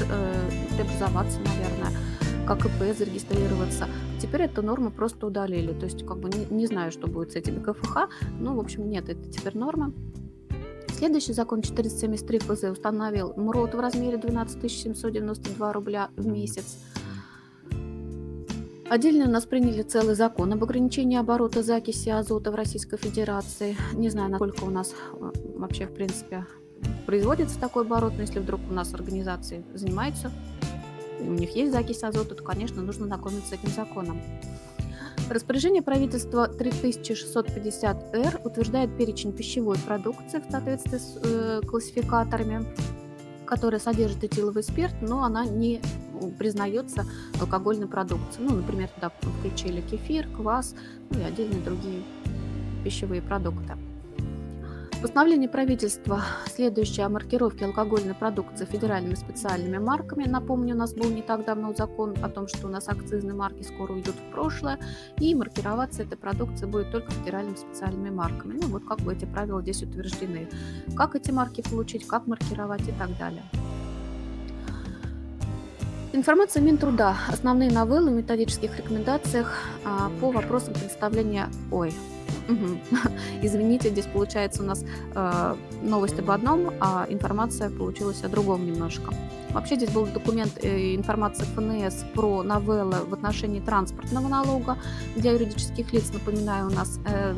[0.75, 2.08] преобразоваться, наверное,
[2.49, 3.87] как ИП зарегистрироваться.
[4.19, 5.71] Теперь эту норму просто удалили.
[5.71, 8.09] То есть, как бы не, не знаю, что будет с этими КФХ.
[8.39, 9.93] Ну, в общем, нет, это теперь норма.
[10.91, 16.79] Следующий закон 473 ФЗ установил МРОТ в размере 12 792 рубля в месяц.
[18.89, 23.77] Отдельно у нас приняли целый закон об ограничении оборота закиси азота в Российской Федерации.
[23.93, 26.47] Не знаю, насколько у нас э, вообще, в принципе,
[27.05, 30.31] производится такой оборот, но если вдруг у нас организации занимаются
[31.19, 34.21] у них есть закись азота, то, конечно, нужно знакомиться с этим законом.
[35.29, 42.65] Распоряжение правительства 3650-Р утверждает перечень пищевой продукции в соответствии с э, классификаторами,
[43.45, 45.81] которая содержит этиловый спирт, но она не
[46.39, 47.05] признается
[47.39, 48.47] алкогольной продукцией.
[48.49, 50.73] Ну, например, туда включили кефир, квас
[51.11, 52.03] ну и отдельные другие
[52.83, 53.77] пищевые продукты.
[55.01, 60.25] Постановление правительства, следующее о маркировке алкогольной продукции федеральными специальными марками.
[60.25, 63.63] Напомню, у нас был не так давно закон о том, что у нас акцизные марки
[63.63, 64.77] скоро уйдут в прошлое,
[65.17, 68.59] и маркироваться эта продукция будет только федеральными специальными марками.
[68.61, 70.49] Ну вот как бы эти правила здесь утверждены.
[70.97, 73.43] Как эти марки получить, как маркировать и так далее.
[76.11, 77.15] Информация Минтруда.
[77.29, 81.47] Основные новеллы в методических рекомендациях а, по вопросам представления...
[81.71, 81.93] Ой,
[83.41, 84.83] Извините, здесь получается у нас
[85.15, 89.13] э, новость об одном, а информация получилась о другом немножко.
[89.51, 94.77] Вообще здесь был документ э, информации ФНС про новеллы в отношении транспортного налога
[95.15, 96.11] для юридических лиц.
[96.13, 97.35] Напоминаю, у нас э,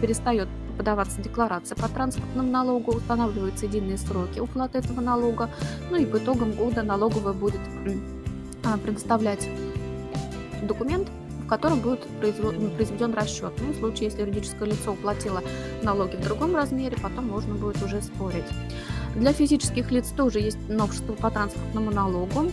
[0.00, 5.48] перестает подаваться декларация по транспортному налогу, устанавливаются единые сроки уплаты этого налога,
[5.90, 9.48] ну и по итогам года налоговая будет э, предоставлять
[10.62, 11.08] документ
[11.44, 13.52] в котором будет произведен расчет.
[13.60, 15.42] Ну, в случае, если юридическое лицо уплатило
[15.82, 18.46] налоги в другом размере, потом можно будет уже спорить.
[19.14, 22.50] Для физических лиц тоже есть новшество по транспортному налогу.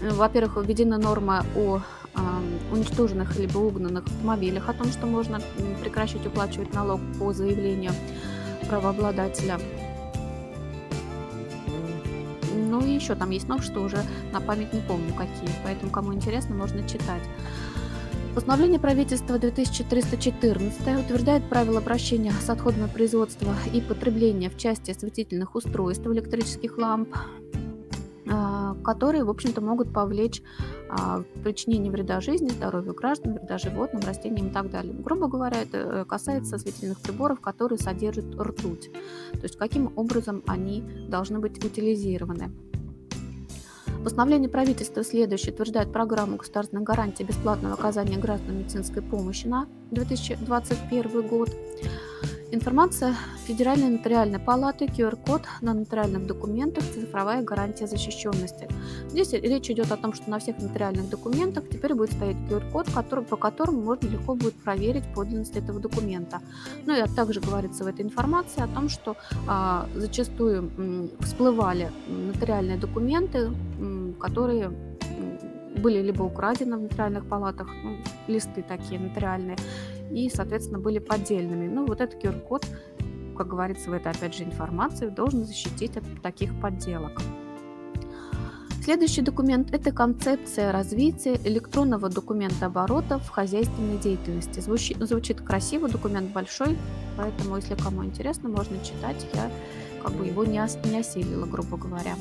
[0.00, 1.80] Во-первых, введена норма о
[2.72, 5.40] уничтоженных либо угнанных автомобилях, о том, что можно
[5.82, 7.92] прекращать уплачивать налог по заявлению
[8.68, 9.58] правообладателя.
[12.54, 13.98] Ну и еще там есть новшества, уже
[14.32, 17.22] на память не помню какие, поэтому кому интересно, можно читать.
[18.34, 26.06] Постановление правительства 2314 утверждает правила обращения с отходами производства и потребления в части осветительных устройств
[26.06, 27.16] электрических ламп,
[28.84, 30.42] которые, в общем-то, могут повлечь
[30.90, 34.94] а, причинение вреда жизни, здоровью граждан, вреда животным, растениям и так далее.
[34.94, 38.90] Грубо говоря, это э, касается осветительных приборов, которые содержат ртуть.
[39.32, 42.50] То есть каким образом они должны быть утилизированы.
[44.04, 51.50] Постановление правительства следующее утверждает программу государственной гарантии бесплатного оказания гражданам медицинской помощи на 2021 год.
[52.50, 53.14] Информация
[53.46, 58.66] Федеральной нотариальной палаты, QR-код на нотариальных документах, цифровая гарантия защищенности.
[59.10, 63.24] Здесь речь идет о том, что на всех нотариальных документах теперь будет стоять QR-код, который,
[63.24, 66.40] по которому можно легко будет проверить подлинность этого документа.
[66.86, 72.78] Ну и также говорится в этой информации о том, что а, зачастую м, всплывали нотариальные
[72.78, 74.70] документы, м, которые
[75.78, 77.96] были либо украдены в нотариальных палатах, ну,
[78.26, 79.56] листы такие нотариальные,
[80.10, 81.68] и, соответственно, были поддельными.
[81.68, 82.66] Ну, вот этот QR-код,
[83.36, 87.20] как говорится в этой, опять же, информации, должен защитить от таких подделок.
[88.88, 94.60] Следующий документ– это концепция развития электронного документа оборота в хозяйственной деятельности.
[94.60, 96.78] Звучит, звучит красиво, документ большой,
[97.18, 99.26] поэтому, если кому интересно, можно читать.
[99.34, 99.50] Я
[100.02, 102.14] как бы его не, ос, не осилила, грубо говоря.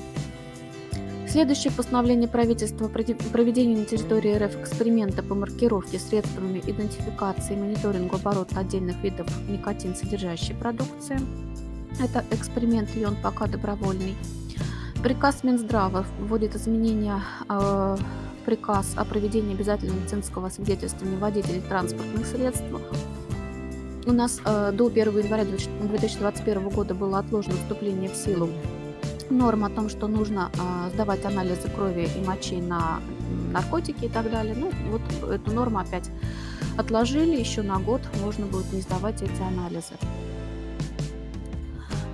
[1.30, 8.16] Следующее постановление правительства о проведении на территории РФ эксперимента по маркировке средствами идентификации и мониторингу
[8.16, 11.20] оборота отдельных видов никотин содержащей продукции.
[12.02, 14.16] Это эксперимент, и он пока добровольный.
[15.04, 17.98] Приказ Минздрава вводит изменения э,
[18.46, 22.64] приказ о проведении обязательного медицинского свидетельствования водителей транспортных средств.
[24.06, 28.50] У нас э, до 1 января 2021 года было отложено вступление в силу
[29.32, 33.00] норм о том, что нужно э, сдавать анализы крови и мочи на
[33.52, 34.56] наркотики и так далее.
[34.56, 36.10] Ну, вот эту норму опять
[36.78, 39.94] отложили еще на год, можно будет не сдавать эти анализы.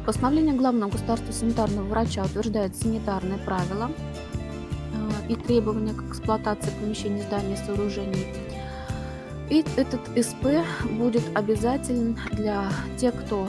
[0.05, 3.89] Постановление главного государственного санитарного врача утверждает санитарные правила
[4.93, 8.28] э, и требования к эксплуатации помещений, зданий и сооружений.
[9.49, 13.47] И этот СП будет обязателен для тех, кто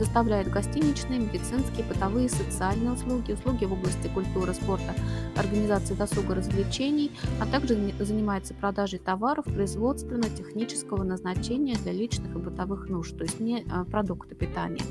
[0.00, 4.94] предоставляет гостиничные, медицинские, бытовые, социальные услуги, услуги в области культуры, спорта,
[5.36, 13.14] организации досуга, развлечений, а также занимается продажей товаров производственно-технического назначения для личных и бытовых нужд,
[13.18, 14.84] то есть не а, продукты питания.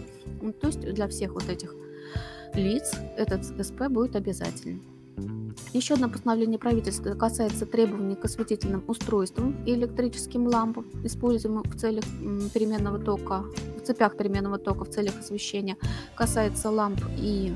[0.43, 1.73] Ну, то есть для всех вот этих
[2.53, 4.98] лиц этот СП будет обязательным.
[5.73, 12.03] Еще одно постановление правительства касается требований к осветительным устройствам и электрическим лампам, используемым в целях
[12.53, 13.43] переменного тока,
[13.77, 15.77] в цепях переменного тока в целях освещения.
[16.15, 17.53] Касается ламп и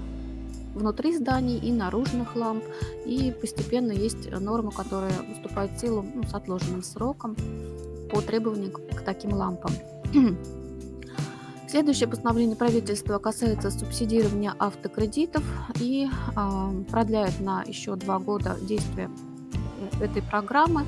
[0.75, 2.63] внутри зданий, и наружных ламп.
[3.05, 7.35] И постепенно есть норма, которая выступает в силу ну, с отложенным сроком
[8.11, 9.71] по требованиям к таким лампам.
[11.73, 15.43] Следующее постановление правительства касается субсидирования автокредитов
[15.79, 19.09] и э, продляет на еще два года действие
[19.99, 20.85] э, этой программы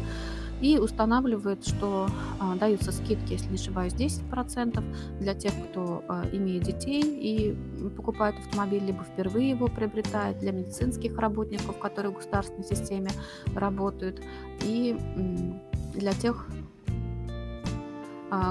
[0.61, 2.07] и устанавливает, что
[2.39, 4.83] э, даются скидки, если не ошибаюсь, 10%
[5.19, 11.17] для тех, кто э, имеет детей и покупает автомобиль, либо впервые его приобретает, для медицинских
[11.17, 13.09] работников, которые в государственной системе
[13.55, 14.21] работают,
[14.61, 16.64] и э, для тех а,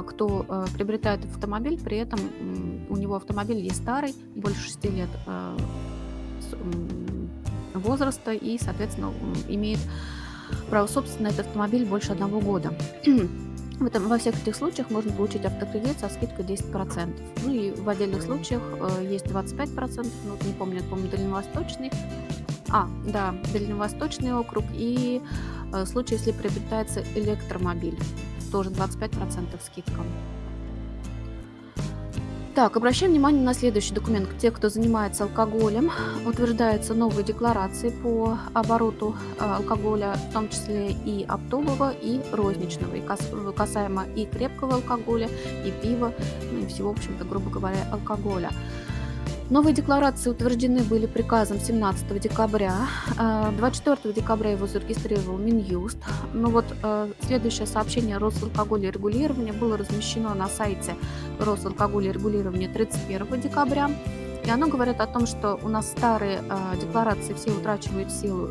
[0.06, 2.20] кто э, приобретает автомобиль, при этом
[2.88, 5.56] у него автомобиль есть старый, больше 6 лет э,
[7.74, 9.12] возраста и, соответственно,
[9.48, 9.80] имеет
[10.70, 12.72] право собственности на этот автомобиль больше одного года.
[13.80, 17.20] В этом, во всех этих случаях можно получить автокредит со скидкой 10%.
[17.44, 21.90] Ну и в отдельных случаях э, есть 25%, ну, не помню, помню, дальневосточный.
[22.70, 25.20] А, да, дальневосточный округ и
[25.72, 27.98] э, случай, если приобретается электромобиль
[28.50, 30.00] тоже 25% скидка.
[32.54, 34.28] Так, обращаем внимание на следующий документ.
[34.38, 35.90] Те, кто занимается алкоголем,
[36.24, 43.02] утверждаются новые декларации по обороту э, алкоголя, в том числе и оптового, и розничного, и
[43.56, 45.28] касаемо и крепкого алкоголя,
[45.66, 46.12] и пива,
[46.52, 48.50] ну и всего, в общем-то, грубо говоря, алкоголя.
[49.50, 52.88] Новые декларации утверждены были приказом 17 декабря.
[53.58, 55.98] 24 э, декабря его зарегистрировал Минюст.
[56.32, 60.96] Но вот э, следующее сообщение Росалкоголя и регулирования было размещено на сайте
[61.38, 63.90] Росалкоголя и регулирования 31 декабря.
[64.46, 68.50] И оно говорит о том, что у нас старые э, декларации все утрачивают силу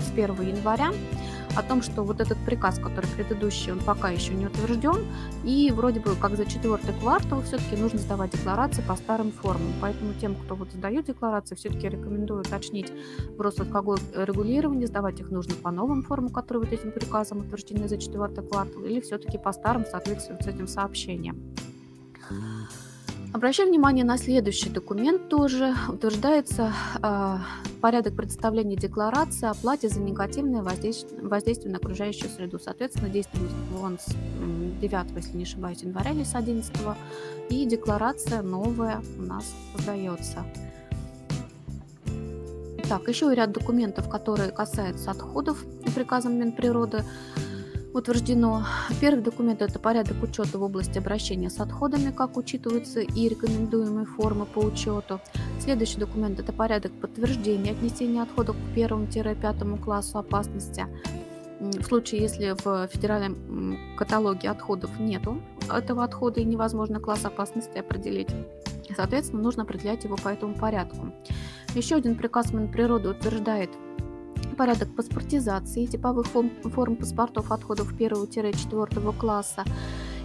[0.00, 0.92] с 1 января
[1.56, 5.06] о том, что вот этот приказ, который предыдущий, он пока еще не утвержден,
[5.44, 9.72] и вроде бы как за четвертый квартал все-таки нужно сдавать декларации по старым формам.
[9.80, 12.92] Поэтому тем, кто вот сдает декларации, все-таки рекомендую уточнить
[13.36, 17.98] в Росалкоголь регулирование, сдавать их нужно по новым формам, которые вот этим приказом утверждены за
[17.98, 21.54] четвертый квартал, или все-таки по старым в соответствии с этим сообщением.
[23.32, 25.74] Обращаем внимание на следующий документ тоже.
[25.88, 26.70] Утверждается
[27.02, 27.36] э,
[27.80, 32.60] порядок представления декларации о плате за негативное воздействие, воздействие на окружающую среду.
[32.62, 33.50] Соответственно, действует
[33.82, 34.14] он с
[34.80, 36.72] 9, если не ошибаюсь, января или с 11.
[37.48, 40.44] И декларация новая у нас создается.
[42.86, 45.64] Так, еще ряд документов, которые касаются отходов
[45.94, 47.04] приказом Минприроды
[47.92, 48.64] утверждено.
[49.00, 54.46] Первый документ– это порядок учета в области обращения с отходами, как учитываются и рекомендуемые формы
[54.46, 55.20] по учету.
[55.60, 60.86] Следующий документ– это порядок подтверждения отнесения отходов к первому-пятому классу опасности.
[61.60, 65.40] В случае, если в федеральном каталоге отходов нету
[65.72, 68.30] этого отхода и невозможно класс опасности определить,
[68.96, 71.12] соответственно, нужно определять его по этому порядку.
[71.74, 73.70] Еще один приказ Минприроды утверждает
[74.62, 79.64] порядок паспортизации типовых форм, форм паспортов отходов 1-4 класса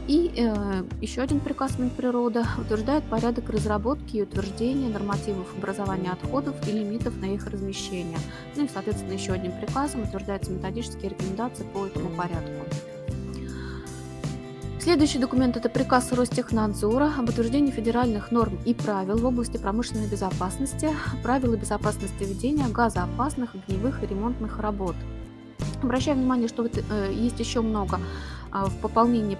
[0.07, 6.71] И э, еще один приказ Минприроды утверждает порядок разработки и утверждения нормативов образования отходов и
[6.71, 8.19] лимитов на их размещение.
[8.55, 12.96] Ну и, соответственно, еще одним приказом утверждаются методические рекомендации по этому порядку.
[14.87, 20.91] Следующий документ– это приказ Ростехнадзора об утверждении федеральных норм и правил в области промышленной безопасности,
[21.23, 24.95] правила безопасности ведения газоопасных, огневых и ремонтных работ.
[25.83, 27.99] Обращаю внимание, что э, есть еще много
[28.53, 29.37] э, в пополнении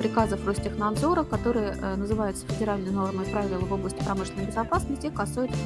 [0.00, 5.12] приказов Ростехнадзора, которые э, называются федеральные нормы и правила в области промышленной безопасности,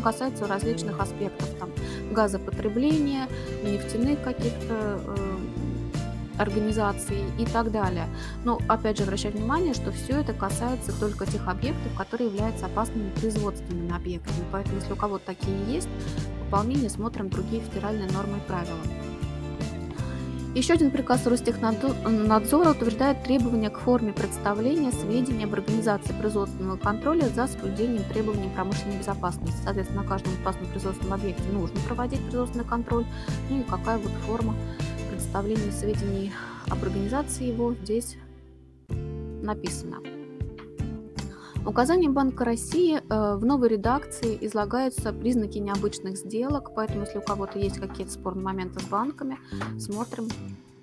[0.03, 1.71] касаются различных аспектов, там,
[2.13, 3.27] газопотребления,
[3.65, 5.34] нефтяных каких-то э,
[6.39, 8.07] организаций и так далее.
[8.45, 13.11] Но опять же обращаю внимание, что все это касается только тех объектов, которые являются опасными
[13.11, 14.45] производственными объектами.
[14.53, 15.89] Поэтому если у кого-то такие есть,
[16.45, 18.79] выполнение смотрим другие федеральные нормы и правила.
[20.55, 27.49] Еще один приказ Ростехнадзора утверждает требования к форме представления сведений об организации производственного контроля за
[27.49, 29.57] соблюдением требований промышленной безопасности.
[29.65, 33.05] Соответственно, на каждом опасном производственном объекте нужно проводить производственный контроль.
[33.51, 34.55] Ну и какая вот форма
[35.35, 36.33] представления сведений
[36.71, 38.17] об организации его здесь
[39.43, 39.97] написано.
[41.67, 47.59] Указанием Банка России э, в новой редакции излагаются признаки необычных сделок, поэтому если у кого-то
[47.59, 49.39] есть какие-то спорные моменты с банками,
[49.77, 50.29] смотрим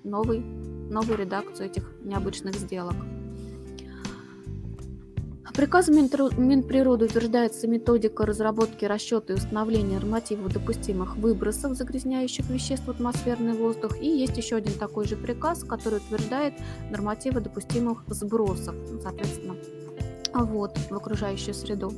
[0.04, 2.96] новый, новую редакцию этих необычных сделок.
[5.54, 13.52] Приказом Минприроды утверждается методика разработки, расчета и установления нормативов допустимых выбросов загрязняющих веществ в атмосферный
[13.52, 14.00] воздух.
[14.00, 16.54] И есть еще один такой же приказ, который утверждает
[16.90, 19.56] нормативы допустимых сбросов, соответственно,
[20.32, 21.92] вот, в окружающую среду.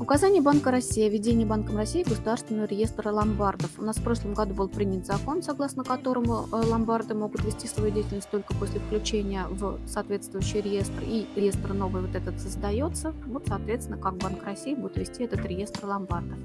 [0.00, 3.70] Указание Банка России о введении Банком России государственного реестра ломбардов.
[3.78, 7.92] У нас в прошлом году был принят закон, согласно которому э, ломбарды могут вести свою
[7.92, 13.12] деятельность только после включения в соответствующий реестр, и реестр новый вот этот создается.
[13.26, 16.38] Вот, соответственно, как Банк России будет вести этот реестр ломбардов.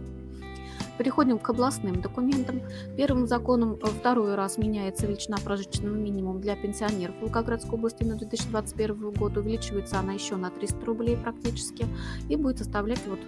[0.97, 2.61] Переходим к областным документам.
[2.95, 9.11] Первым законом э, второй раз меняется величина прожиточного минимума для пенсионеров Волгоградской области на 2021
[9.11, 9.37] год.
[9.37, 11.85] Увеличивается она еще на 300 рублей практически
[12.29, 13.19] и будет составлять вот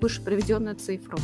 [0.00, 1.18] выше приведенную цифру.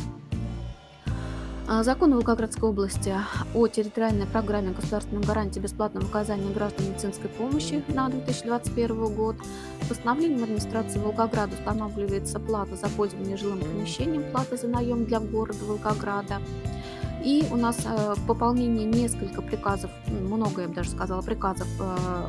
[1.65, 3.15] А, закон Волгоградской области
[3.53, 9.37] о территориальной программе государственной гарантии бесплатного оказания граждан медицинской помощи на 2021 год.
[9.87, 16.41] Постановлением администрации Волгограда устанавливается плата за пользование жилым помещением, плата за наем для города Волгограда.
[17.23, 22.27] И у нас э, в пополнении несколько приказов, много, я бы даже сказала, приказов э,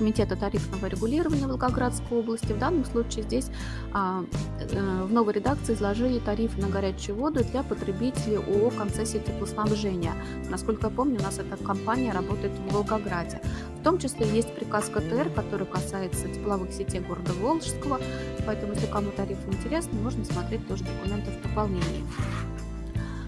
[0.00, 2.54] Комитета тарифного регулирования Волгоградской области.
[2.54, 3.50] В данном случае здесь
[3.92, 4.24] а,
[4.58, 10.14] э, в новой редакции изложили тарифы на горячую воду для потребителей ООО «Концессии теплоснабжения».
[10.48, 13.42] Насколько я помню, у нас эта компания работает в Волгограде.
[13.78, 18.00] В том числе есть приказ КТР, который касается тепловых сетей города Волжского,
[18.46, 22.06] поэтому если кому тариф интересны, можно смотреть тоже документы в дополнении.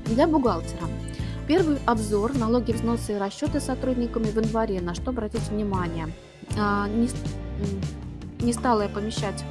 [0.06, 0.88] Для бухгалтера.
[1.46, 6.08] Первый обзор налоги, взносы и расчеты сотрудниками в январе, на что обратить внимание–
[6.56, 7.08] не,
[8.40, 9.44] не стала я помещать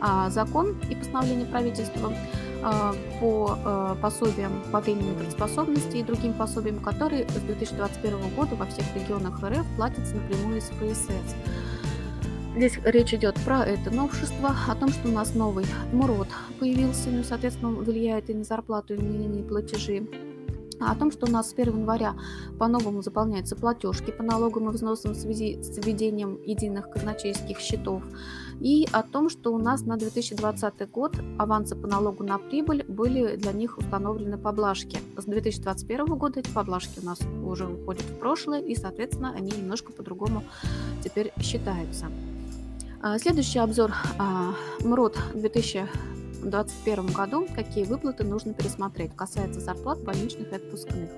[0.00, 2.12] а, закон и постановление правительства
[2.62, 8.84] а, по пособиям по временной трудоспособности и другим пособиям, которые с 2021 года во всех
[8.94, 11.36] регионах РФ платятся напрямую из ФСС.
[12.54, 16.28] Здесь речь идет про это новшество, о том, что у нас новый МУРОД
[16.60, 20.06] появился, ну, соответственно, влияет и на зарплату, и на платежи
[20.90, 22.14] о том, что у нас с 1 января
[22.58, 28.02] по-новому заполняются платежки по налогам и взносам в связи с введением единых казначейских счетов,
[28.60, 33.36] и о том, что у нас на 2020 год авансы по налогу на прибыль были
[33.36, 34.98] для них установлены поблажки.
[35.16, 39.92] С 2021 года эти поблажки у нас уже уходят в прошлое, и, соответственно, они немножко
[39.92, 40.44] по-другому
[41.02, 42.06] теперь считаются.
[43.04, 44.54] А, следующий обзор а,
[44.84, 46.11] МРОД 2000 в
[46.50, 51.10] 2021 году, какие выплаты нужно пересмотреть, касается зарплат, больничных и отпускных.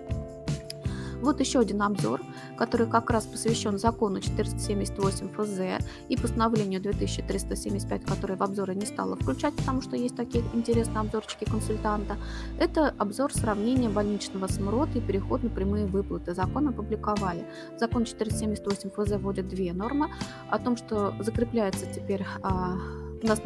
[1.25, 2.20] Вот еще один обзор,
[2.59, 9.16] который как раз посвящен закону 478 ФЗ и постановлению 2375, которое в обзоры не стало
[9.16, 12.18] включать, потому что есть такие интересные обзорчики консультанта.
[12.59, 16.35] Это обзор сравнения больничного СМРОД и переход на прямые выплаты.
[16.35, 17.47] Закон опубликовали.
[17.81, 20.11] Закон 478 ФЗ вводит две нормы
[20.51, 22.77] о том, что закрепляется теперь а,
[23.25, 23.41] у нас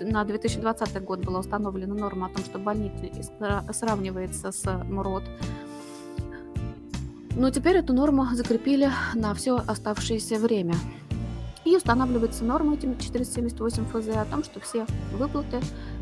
[0.00, 3.12] на 2020 год была установлена норма о том, что больничный
[3.72, 5.24] сравнивается с МРОД.
[7.34, 10.74] Но теперь эту норму закрепили на все оставшееся время.
[11.64, 15.60] И устанавливается норма этим 478 ФЗ о том, что все выплаты,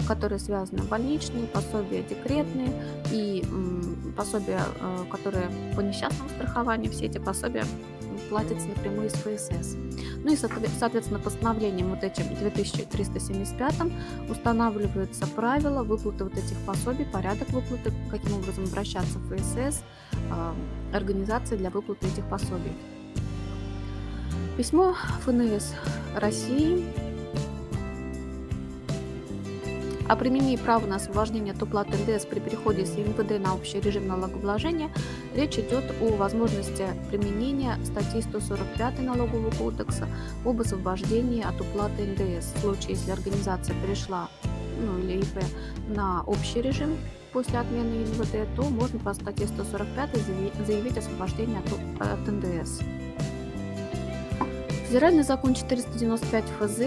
[0.09, 2.73] которые связаны больничные, пособия декретные
[3.13, 3.45] и
[4.17, 7.65] пособия, э, которые по несчастному страхованию, все эти пособия
[8.31, 9.77] платится напрямую из ФСС.
[10.25, 13.75] Ну и, соответственно, постановлением вот этим 2375
[14.31, 19.83] устанавливаются правила выплаты вот этих пособий, порядок выплаты, каким образом обращаться в ФСС,
[20.31, 20.55] а,
[20.93, 22.73] организации для выплаты этих пособий.
[24.57, 25.75] Письмо ФНС
[26.15, 27.10] России
[30.11, 34.09] о применении права на освобождение от уплаты НДС при переходе с МВД на общий режим
[34.09, 34.91] налогообложения
[35.37, 40.09] речь идет о возможности применения статьи 145 Налогового кодекса
[40.45, 44.29] об освобождении от уплаты НДС в случае, если организация перешла
[44.85, 45.45] ну, или ИП
[45.91, 46.97] на общий режим
[47.33, 50.11] после отмены НВД, то можно по статье 145
[50.67, 52.81] заявить освобождение от, от НДС.
[54.89, 56.81] Федеральный закон 495 ФЗ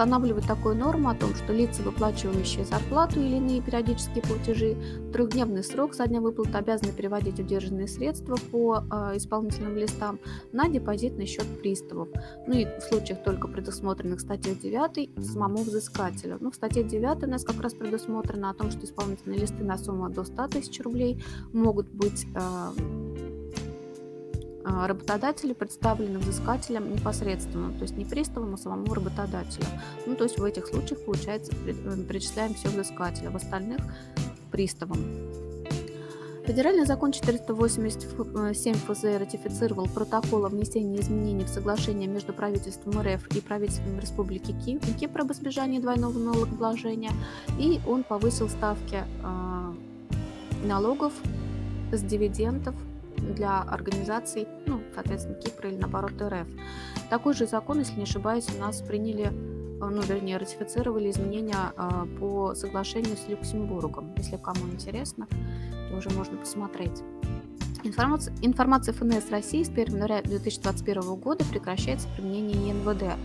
[0.00, 5.62] устанавливает такую норму о том, что лица, выплачивающие зарплату или иные периодические платежи, в трехдневный
[5.62, 10.18] срок со дня выплаты обязаны переводить удержанные средства по э, исполнительным листам
[10.52, 12.08] на депозитный счет приставов.
[12.46, 16.38] Ну и в случаях только предусмотренных статьей 9 самому взыскателю.
[16.40, 19.76] Ну, в статье 9 у нас как раз предусмотрено о том, что исполнительные листы на
[19.76, 21.22] сумму до 100 тысяч рублей
[21.52, 23.09] могут быть э,
[24.64, 29.66] работодатели представлены взыскателем непосредственно, то есть не приставом, а самому работодателю.
[30.06, 33.80] Ну, то есть в этих случаях, получается, э, перечисляем все взыскателя, в остальных–
[34.50, 34.98] приставом.
[36.46, 43.40] Федеральный закон 487 ФЗ ратифицировал протокол о внесении изменений в соглашение между правительством РФ и
[43.40, 44.54] правительством Республики
[44.98, 47.12] Кипр об избежании двойного налогообложения,
[47.58, 51.12] и он повысил ставки э, налогов
[51.92, 52.74] с дивидендов
[53.20, 56.48] для организаций, ну, соответственно, Кипра или наоборот РФ.
[57.08, 59.30] Такой же закон, если не ошибаюсь, у нас приняли, э,
[59.80, 64.14] ну, вернее, ратифицировали изменения э, по соглашению с Люксембургом.
[64.16, 65.26] Если кому интересно,
[65.90, 67.02] то уже можно посмотреть.
[67.82, 73.18] Информация, информация ФНС России с 1 января 2021 года прекращается применение ЕНВД.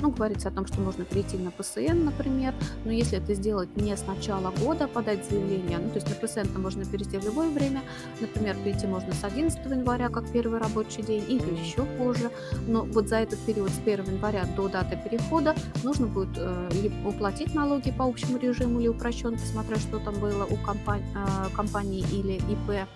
[0.00, 2.54] Ну, говорится о том, что можно перейти на ПСН, например,
[2.84, 6.60] но если это сделать не с начала года, подать заявление, ну, то есть на ПСН
[6.60, 7.82] можно перейти в любое время,
[8.20, 12.30] например, перейти можно с 11 января, как первый рабочий день, или еще позже,
[12.66, 15.54] но вот за этот период с 1 января до даты перехода
[15.84, 20.56] нужно будет э, уплатить налоги по общему режиму или упрощенке, смотря что там было у
[20.56, 22.88] компании, э, компании или ИП,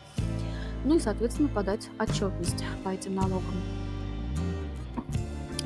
[0.86, 3.54] ну и, соответственно, подать отчетность по этим налогам.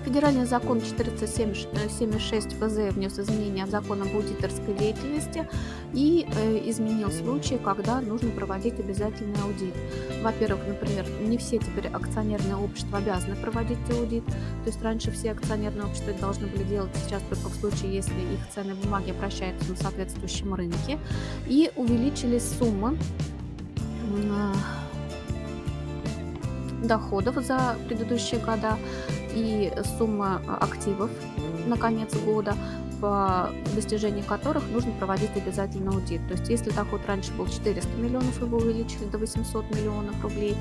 [0.05, 5.47] Федеральный закон 476 ФЗ внес изменения в закон об аудиторской деятельности
[5.93, 9.75] и э, изменил случаи, когда нужно проводить обязательный аудит.
[10.23, 15.85] Во-первых, например, не все теперь акционерные общества обязаны проводить аудит, то есть раньше все акционерные
[15.85, 20.55] общества должны были делать сейчас только в случае, если их ценные бумаги обращаются на соответствующем
[20.55, 20.99] рынке,
[21.47, 22.99] и увеличились суммы
[26.83, 28.77] доходов за предыдущие года
[29.35, 31.11] и сумма активов
[31.67, 32.57] на конец года,
[33.01, 36.21] по достижении которых нужно проводить обязательно аудит.
[36.29, 40.57] То есть если доход раньше был 400 миллионов, его увеличили до 800 миллионов рублей,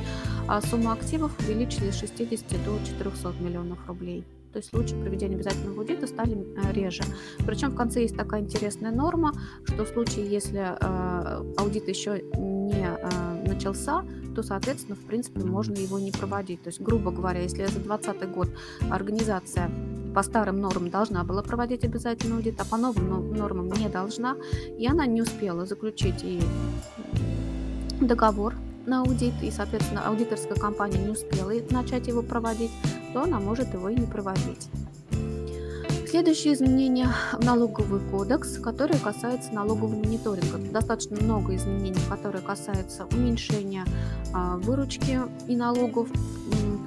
[0.48, 4.24] а сумма активов увеличили с 60 до 400 миллионов рублей.
[4.52, 7.04] То есть случаи проведения обязательного аудита стали э, реже.
[7.46, 9.34] Причем в конце есть такая интересная норма,
[9.66, 14.04] что в случае, если э, аудит еще не э, начался,
[14.36, 16.64] то, соответственно, в принципе, можно его не проводить.
[16.64, 18.50] То есть, грубо говоря, если за 2020 год
[18.90, 19.70] организация
[20.16, 24.36] по старым нормам должна была проводить обязательный аудит, а по новым нормам не должна,
[24.78, 26.42] и она не успела заключить и
[28.02, 32.72] договор на аудит, и, соответственно, аудиторская компания не успела начать его проводить,
[33.14, 34.70] то она может его и не проводить.
[36.10, 40.58] Следующее изменение в налоговый кодекс, которые касаются налогового мониторинга.
[40.72, 43.86] Достаточно много изменений, которые касаются уменьшения
[44.34, 46.10] а, выручки и налогов,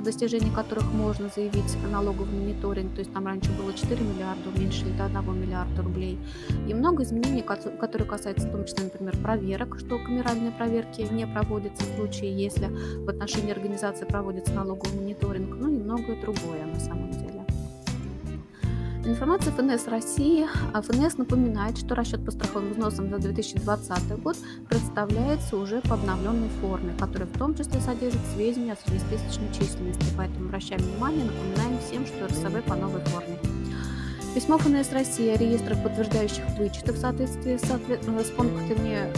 [0.02, 2.92] по достижению которых можно заявить налоговый мониторинг.
[2.94, 6.18] То есть там раньше было 4 миллиарда, уменьшили до 1 миллиарда рублей.
[6.66, 11.84] И много изменений, которые касаются в том числе, например, проверок, что камеральные проверки не проводятся
[11.84, 17.11] в случае, если в отношении организации проводится налоговый мониторинг, ну и многое другое на самом
[17.11, 17.11] деле.
[19.04, 20.46] Информация ФНС России.
[20.72, 24.36] А ФНС напоминает, что расчет по страховым взносам за 2020 год
[24.68, 30.06] представляется уже по обновленной форме, которая в том числе содержит сведения о среднесписочной численности.
[30.16, 33.38] Поэтому обращаем внимание, напоминаем всем, что РСВ по новой форме.
[34.36, 39.12] Письмо ФНС России о реестрах, подтверждающих вычеты в соответствии с, с пунктами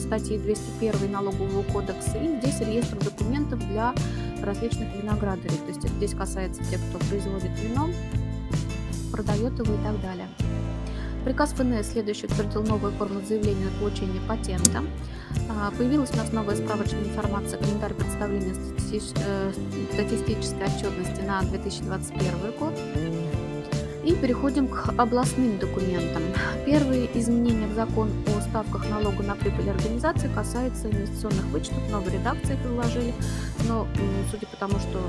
[0.00, 2.16] статьи 201 Налогового кодекса.
[2.16, 3.94] И здесь реестр документов для
[4.42, 5.58] различных виноградарей.
[5.58, 7.90] То есть здесь касается тех, кто производит вино,
[9.10, 10.28] продает его и так далее.
[11.24, 14.82] Приказ ФНС следующий утвердил новую форму заявления на получение патента.
[15.50, 19.52] А, появилась у нас новая справочная информация, календарь представления э,
[19.92, 22.74] статистической отчетности на 2021 год.
[24.04, 26.22] И переходим к областным документам.
[26.64, 32.56] Первые изменения в закон о ставках налога на прибыль организации касаются инвестиционных вычетов, новой редакции
[32.62, 33.12] предложили,
[33.66, 33.86] но
[34.30, 35.02] судя по тому, что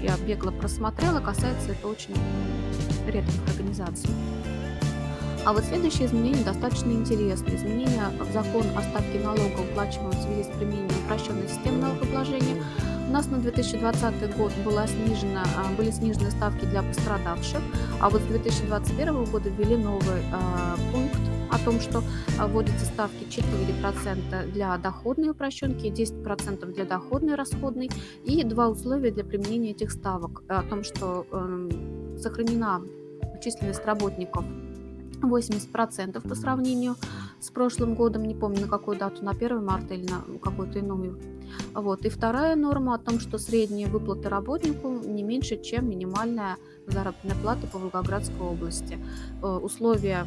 [0.00, 2.14] я бегло просмотрела, касается это очень
[3.06, 4.10] редких организаций.
[5.44, 7.56] А вот следующее изменение достаточно интересное.
[7.56, 12.62] Изменение в закон о ставке налога, уплачиваемого в связи с применением упрощенной системы налогообложения.
[13.08, 17.60] У нас на 2020 год была снижена, а, были снижены ставки для пострадавших,
[18.00, 22.02] а вот с 2021 года ввели новый э, пункт о том, что
[22.38, 27.90] вводятся ставки 4% для доходной упрощенки, 10% для доходной расходной
[28.24, 30.42] и два условия для применения этих ставок.
[30.48, 32.82] О том, что э, сохранена
[33.42, 34.44] численность работников
[35.22, 36.96] 80% по сравнению
[37.40, 41.18] с прошлым годом, не помню на какую дату, на 1 марта или на какую-то иную.
[41.74, 42.04] Вот.
[42.04, 47.66] И вторая норма о том, что средние выплаты работнику не меньше, чем минимальная заработная плата
[47.66, 48.98] по Волгоградской области.
[49.42, 50.26] Э, условия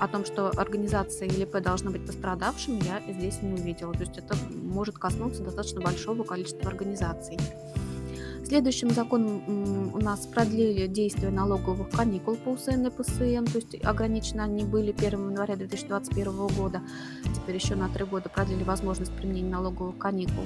[0.00, 3.92] о том, что организация ИЛП должна быть пострадавшим, я здесь не увидела.
[3.92, 7.38] То есть это может коснуться достаточно большого количества организаций.
[8.46, 14.42] Следующим законом у нас продлили действие налоговых каникул по УСН и ПСМ, то есть ограничены
[14.42, 16.80] они были 1 января 2021 года,
[17.34, 20.44] теперь еще на три года продлили возможность применения налоговых каникул.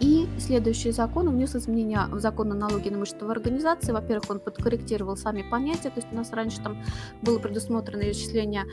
[0.00, 3.92] И следующий закон внес изменения в закон о налоге на имущество организации.
[3.92, 6.78] Во-первых, он подкорректировал сами понятия, то есть у нас раньше там
[7.22, 8.64] было предусмотрено исчисление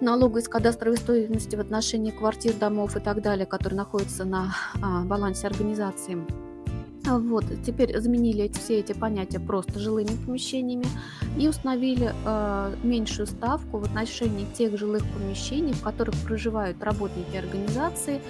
[0.00, 5.02] налога из кадастровой стоимости в отношении квартир, домов и так далее, которые находятся на а,
[5.04, 6.18] балансе организации.
[7.06, 10.86] Вот, теперь заменили все эти понятия просто жилыми помещениями
[11.38, 18.22] и установили э, меньшую ставку в отношении тех жилых помещений, в которых проживают работники организации,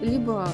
[0.00, 0.48] либо,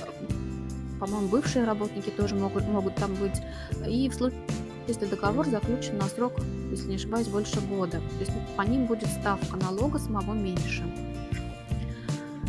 [0.98, 3.40] по-моему, бывшие работники тоже могут, могут там быть.
[3.86, 4.40] И в случае,
[4.86, 6.32] если договор заключен на срок,
[6.70, 10.82] если не ошибаюсь, больше года, то есть по ним будет ставка налога самого меньше.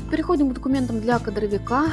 [0.10, 1.86] Переходим к документам для кадровика.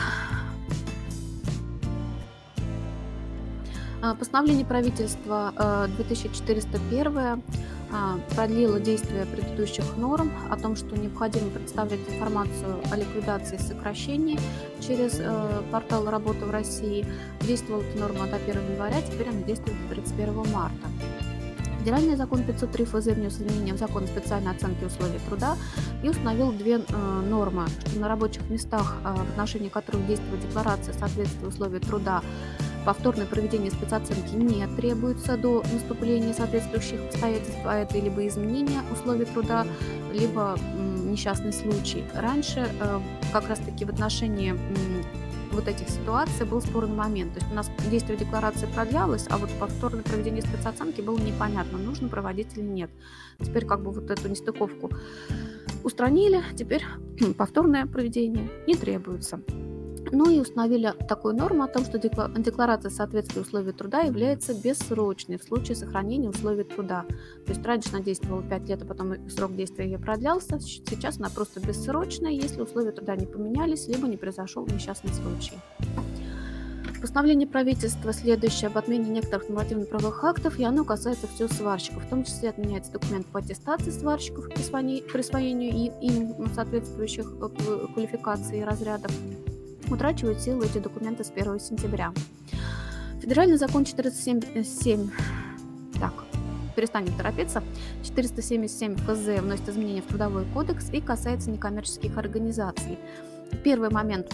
[4.02, 5.52] А, постановление правительства
[5.96, 7.42] 2401
[7.92, 14.38] а, продлило действие предыдущих норм о том, что необходимо представлять информацию о ликвидации и сокращении
[14.80, 17.06] через э, портал «Работа в России».
[17.40, 20.88] Действовала эта норма до 1 января, теперь она действует до 31 марта.
[21.86, 25.56] Федеральный закон 503 ФЗ внес изменения в закон специальной оценки условий труда
[26.02, 30.94] и установил две э, нормы, что на рабочих местах, э, в отношении которых действует декларация
[30.94, 32.22] соответствия условий труда,
[32.86, 39.66] повторное проведение спецоценки не требуется до наступления соответствующих обстоятельств, а это либо изменение условий труда,
[40.14, 40.56] либо
[41.04, 42.04] несчастный случай.
[42.14, 43.00] Раньше э,
[43.32, 44.54] как раз-таки в отношении
[45.50, 47.34] вот этих ситуаций был спорный момент.
[47.34, 52.08] То есть у нас действие декларации продлялось, а вот повторное проведение спецоценки было непонятно, нужно
[52.08, 52.90] проводить или нет.
[53.40, 54.90] Теперь как бы вот эту нестыковку
[55.82, 56.84] устранили, теперь
[57.36, 59.40] повторное проведение не требуется.
[60.12, 65.42] Ну и установили такую норму о том, что декларация соответствия условий труда является бессрочной в
[65.42, 67.04] случае сохранения условий труда.
[67.44, 70.60] То есть раньше она действовала 5 лет, а потом срок действия ее продлялся.
[70.60, 75.54] Сейчас она просто бессрочная, если условия труда не поменялись, либо не произошел несчастный случай.
[77.00, 82.04] Постановление правительства следующее об отмене некоторых нормативно-правовых актов, и оно касается всех сварщиков.
[82.04, 89.12] В том числе отменяется документ по аттестации сварщиков, присвоению им соответствующих э, квалификаций и разрядов
[89.90, 92.12] утрачивают силу эти документы с 1 сентября.
[93.20, 95.10] Федеральный закон 477,
[95.98, 96.12] так,
[96.76, 97.62] перестанем торопиться,
[98.04, 102.98] 477 ФЗ вносит изменения в Трудовой кодекс и касается некоммерческих организаций.
[103.64, 104.30] Первый момент.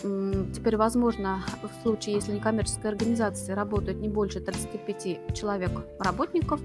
[0.55, 6.61] Теперь возможно, в случае, если некоммерческая организация работает не больше 35 человек работников,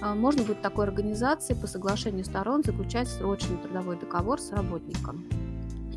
[0.00, 5.24] э, можно будет такой организации по соглашению сторон заключать срочный трудовой договор с работником.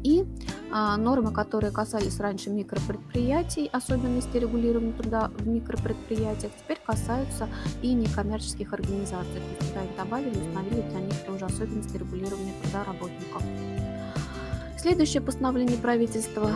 [0.03, 0.25] И
[0.71, 7.47] а, нормы, которые касались раньше микропредприятий, особенностей регулирования труда в микропредприятиях, теперь касаются
[7.81, 9.41] и некоммерческих организаций.
[9.59, 13.41] То есть их добавили, установили для них тоже особенности регулирования труда работников.
[14.77, 16.51] Следующее постановление правительства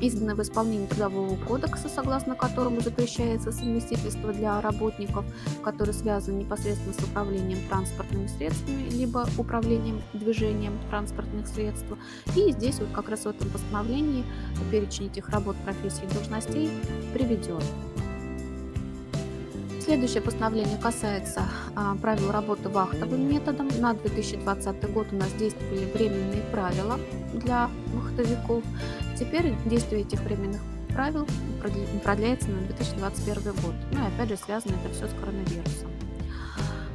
[0.00, 5.24] изданы в исполнении Трудового кодекса, согласно которому запрещается совместительство для работников,
[5.62, 11.86] которые связаны непосредственно с управлением транспортными средствами, либо управлением движением транспортных средств.
[12.34, 14.24] И здесь вот как раз в этом постановлении
[14.70, 16.70] перечень этих работ, профессий и должностей
[17.12, 17.62] приведен.
[19.86, 21.44] Следующее постановление касается
[21.76, 23.68] а, правил работы вахтовым методом.
[23.78, 26.98] На 2020 год у нас действовали временные правила
[27.34, 28.64] для вахтовиков.
[29.18, 30.60] Теперь действие этих временных
[30.92, 31.26] правил
[32.04, 33.74] продляется на 2021 год.
[33.92, 35.90] Ну и опять же связано это все с коронавирусом.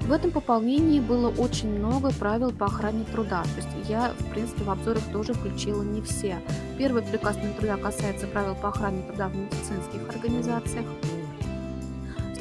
[0.02, 3.44] В этом пополнении было очень много правил по охране труда.
[3.44, 6.42] То есть я, в принципе, в обзорах тоже включила не все.
[6.78, 10.86] Первый приказ труда касается правил по охране труда в медицинских организациях.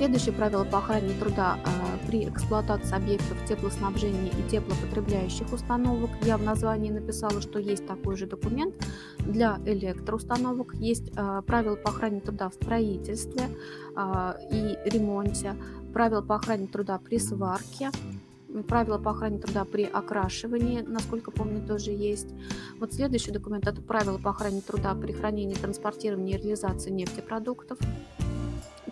[0.01, 6.09] Следующее правило по охране труда э, при эксплуатации объектов теплоснабжения и теплопотребляющих установок.
[6.22, 8.74] Я в названии написала, что есть такой же документ
[9.18, 10.72] для электроустановок.
[10.76, 13.42] Есть э, правила по охране труда в строительстве
[13.94, 15.55] э, и ремонте,
[15.92, 17.90] правила по охране труда при сварке,
[18.68, 22.28] правила по охране труда при окрашивании, насколько помню, тоже есть.
[22.78, 27.78] Вот следующий документ– это правила по охране труда при хранении, транспортировании и реализации нефтепродуктов.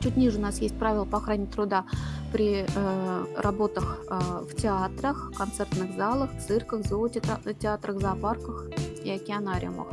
[0.00, 1.84] Чуть ниже у нас есть правила по охране труда
[2.32, 8.66] при э, работах э, в театрах, концертных залах, цирках, зоотеатрах, зоопарках
[9.02, 9.88] и океанариумах.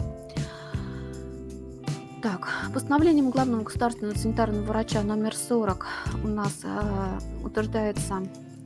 [2.21, 5.85] Так, постановлением главного государственного санитарного врача номер 40
[6.23, 8.23] у нас э, утверждается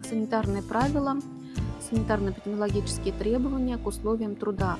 [0.07, 1.17] санитарные правила,
[1.89, 4.77] санитарно-эпидемиологические требования к условиям труда.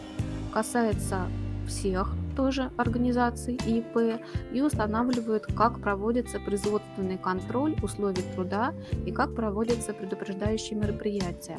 [0.54, 1.28] Касается
[1.68, 4.22] всех тоже организаций ИП
[4.54, 8.74] и устанавливают, как проводится производственный контроль условий труда
[9.06, 11.58] и как проводятся предупреждающие мероприятия.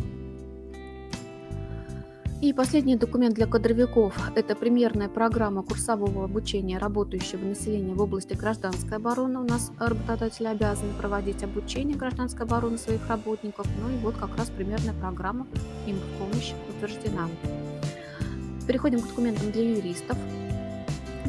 [2.40, 8.96] И последний документ для кадровиков– это примерная программа курсового обучения работающего населения в области гражданской
[8.96, 9.40] обороны.
[9.40, 13.66] У нас работодатели обязаны проводить обучение гражданской обороны своих работников.
[13.82, 15.46] Ну и вот как раз примерная программа
[15.86, 17.28] им в помощь утверждена.
[18.66, 20.16] Переходим к документам для юристов.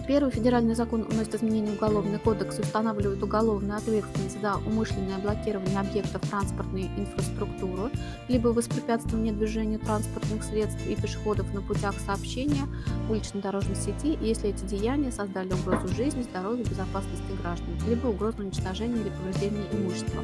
[0.07, 5.79] Первый федеральный закон вносит изменения в Уголовный кодекс и устанавливает уголовную ответственность за умышленное блокирование
[5.79, 7.91] объектов транспортной инфраструктуры,
[8.27, 12.67] либо воспрепятствование движению транспортных средств и пешеходов на путях сообщения
[13.09, 19.09] улично-дорожной сети, если эти деяния создали угрозу жизни, здоровью, безопасности граждан, либо угрозу уничтожения или
[19.09, 20.23] повреждения имущества.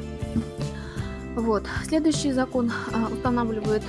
[1.36, 1.64] Вот.
[1.86, 3.84] Следующий закон а, устанавливает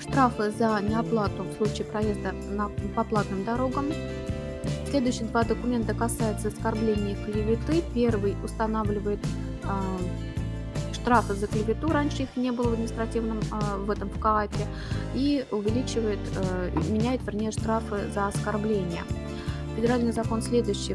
[0.00, 3.86] штрафы за неоплату в случае проезда на, по платным дорогам,
[4.92, 7.82] Следующие два документа касаются оскорбления клеветы.
[7.94, 9.20] Первый устанавливает
[9.62, 14.66] э, штрафы за клевету, раньше их не было в административном, э, в этом в КААПе,
[15.14, 19.02] и увеличивает, э, меняет, вернее, штрафы за оскорбление.
[19.76, 20.94] Федеральный закон следующий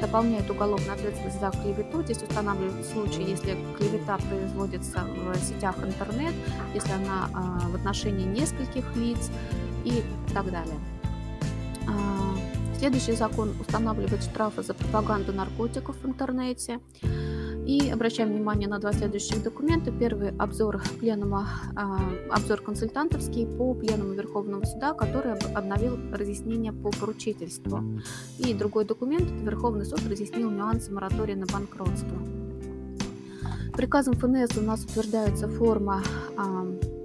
[0.00, 2.02] дополняет уголовную ответственность за клевету.
[2.02, 6.32] Здесь устанавливает случай, если клевета производится в сетях интернет,
[6.72, 7.28] если она
[7.68, 9.30] в отношении нескольких лиц
[9.84, 10.02] и
[10.32, 10.78] так далее.
[12.80, 16.80] Следующий закон устанавливает штрафы за пропаганду наркотиков в интернете.
[17.66, 19.92] И обращаем внимание на два следующих документа.
[19.92, 21.46] Первый обзор пленума,
[22.30, 27.84] обзор консультантовский по пленуму Верховного суда, который обновил разъяснения по поручительству.
[28.38, 32.16] И другой документ Верховный суд разъяснил нюансы моратория на банкротство.
[33.74, 36.02] Приказом ФНС у нас утверждается форма
[36.38, 36.99] э,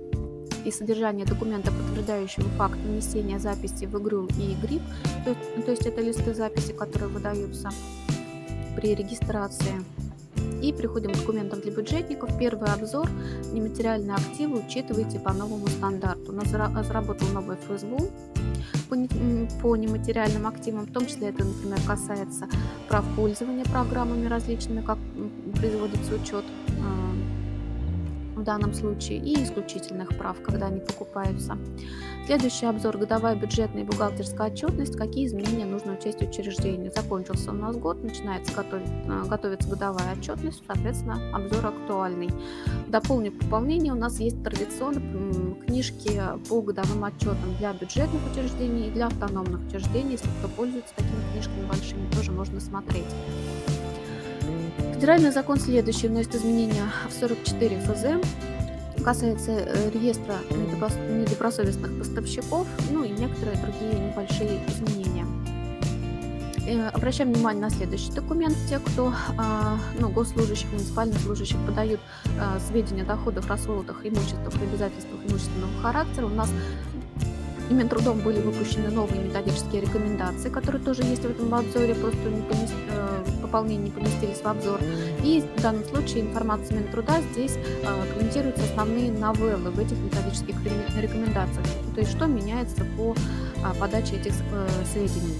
[0.65, 4.81] и содержание документа, подтверждающего факт внесения записи в ЕГРЮЛ и ЕГРИП,
[5.23, 7.69] то, то есть это листы записи, которые выдаются
[8.75, 9.83] при регистрации.
[10.61, 12.37] И переходим к документам для бюджетников.
[12.39, 13.09] Первый обзор.
[13.51, 16.31] Нематериальные активы учитывайте по новому стандарту.
[16.31, 18.09] У нас разработал новый ФСБУ
[18.89, 18.95] по,
[19.61, 22.47] по нематериальным активам, в том числе это, например, касается
[22.87, 24.97] прав пользования программами различными, как
[25.55, 26.45] производится учет
[28.45, 31.57] данном случае и исключительных прав, когда они покупаются.
[32.25, 34.97] Следующий обзор– годовая бюджетная и бухгалтерская отчетность.
[34.97, 36.91] Какие изменения нужно учесть учреждению?
[36.95, 42.29] Закончился у нас год, начинается готовить, э, готовится годовая отчетность, соответственно, обзор актуальный.
[42.87, 43.93] Дополню пополнение.
[43.93, 46.19] У нас есть традиционно книжки
[46.49, 50.13] по годовым отчетам для бюджетных учреждений и для автономных учреждений.
[50.13, 53.05] Если кто пользуется такими книжками большими, тоже можно смотреть.
[55.05, 63.09] Федеральный закон следующий вносит изменения в 44 ФЗ, касается э, реестра недобросовестных поставщиков, ну и
[63.09, 65.27] некоторые другие небольшие изменения.
[66.65, 68.57] Э, обращаем внимание на следующий документ.
[68.67, 71.99] Те, кто, а, ну, госслужащих, муниципальных служащих подают
[72.41, 76.49] а, сведения о доходах, расходах, имуществах обязательствах имущественного характера, у нас
[77.69, 82.41] и Минтрудом были выпущены новые методические рекомендации, которые тоже есть в этом обзоре, просто не
[82.41, 82.73] помест...
[82.89, 83.15] Э,
[83.55, 84.79] пополнение не поместились в обзор.
[85.23, 90.55] И в данном случае информация Минтруда здесь э, комментируются основные новеллы в этих методических
[90.99, 91.65] рекомендациях.
[91.93, 93.15] То есть что меняется по
[93.63, 95.37] а, подаче этих э, сведений.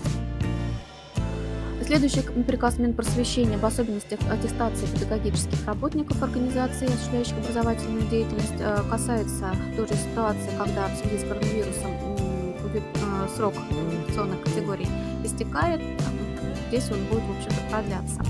[1.84, 8.58] Следующий приказ Минпросвещения об особенностях аттестации педагогических работников организаций, осуществляющих образовательную деятельность,
[8.90, 12.15] касается той же ситуации, когда в связи с коронавирусом
[12.84, 14.88] э, срок инфекционных категорий
[15.24, 15.82] истекает.
[16.70, 18.22] Здесь он будет, в общем-то, продляться.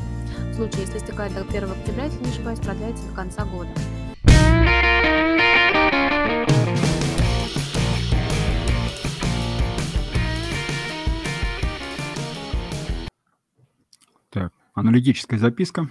[0.52, 3.70] В случае, если истекает до 1 октября, если не ошибаюсь, продляется до конца года.
[14.30, 15.89] Так, аналитическая записка.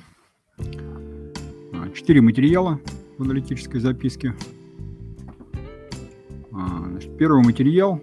[0.59, 2.81] А, четыре материала
[3.19, 4.35] в аналитической записке.
[6.53, 8.01] А, значит, первый материал.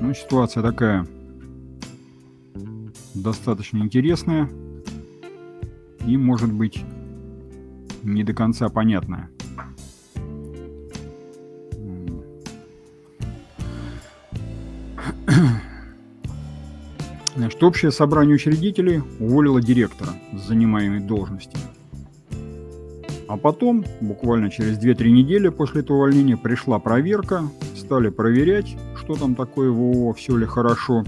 [0.00, 1.06] Ну, ситуация такая
[3.14, 4.48] достаточно интересная
[6.06, 6.82] и, может быть,
[8.02, 9.28] не до конца понятная.
[17.36, 21.56] Значит, общее собрание учредителей уволило директора с занимаемой должности.
[23.28, 28.74] А потом, буквально через 2-3 недели после этого увольнения, пришла проверка, стали проверять,
[29.08, 31.02] что там такое в все ли хорошо.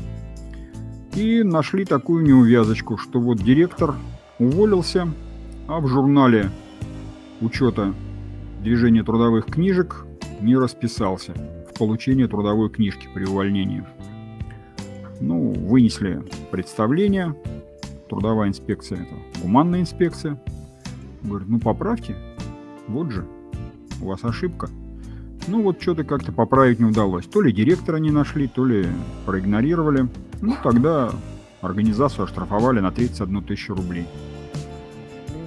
[1.14, 3.94] И нашли такую неувязочку, что вот директор
[4.38, 5.06] уволился,
[5.68, 6.50] а в журнале
[7.42, 7.92] учета
[8.62, 10.06] движения трудовых книжек
[10.40, 11.34] не расписался
[11.70, 13.84] в получении трудовой книжки при увольнении.
[15.20, 17.36] Ну, вынесли представление.
[18.08, 20.42] Трудовая инспекция, это гуманная инспекция.
[21.22, 22.16] Говорит, ну поправьте.
[22.88, 23.26] Вот же,
[24.00, 24.70] у вас ошибка.
[25.48, 27.26] Ну вот что-то как-то поправить не удалось.
[27.26, 28.86] То ли директора не нашли, то ли
[29.26, 30.08] проигнорировали.
[30.40, 31.10] Ну тогда
[31.60, 34.06] организацию оштрафовали на 31 тысячу рублей.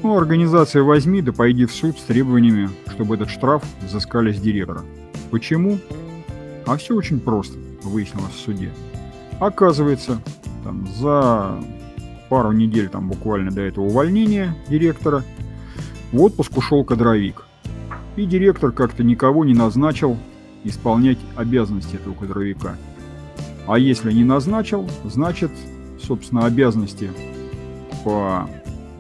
[0.04, 4.82] Ну, организация возьми, да пойди в суд с требованиями, чтобы этот штраф взыскали с директора.
[5.32, 5.80] Почему?
[6.66, 8.70] А все очень просто, выяснилось в суде.
[9.40, 10.22] Оказывается,
[10.66, 11.58] там, за
[12.30, 15.24] пару недель там буквально до этого увольнения директора
[16.12, 17.43] в отпуск ушел кадровик.
[18.16, 20.18] И директор как-то никого не назначил
[20.64, 22.76] исполнять обязанности этого кадровика.
[23.68, 25.52] А если не назначил, значит,
[26.02, 27.10] собственно, обязанности
[28.04, 28.50] по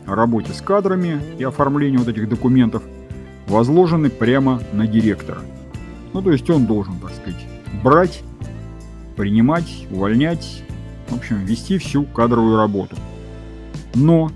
[0.05, 2.83] работе с кадрами и оформлению вот этих документов
[3.47, 5.39] возложены прямо на директора.
[6.13, 7.45] Ну, то есть он должен, так сказать,
[7.83, 8.23] брать
[9.15, 10.63] принимать, увольнять,
[11.07, 12.95] в общем, вести всю кадровую работу.
[13.93, 14.31] Но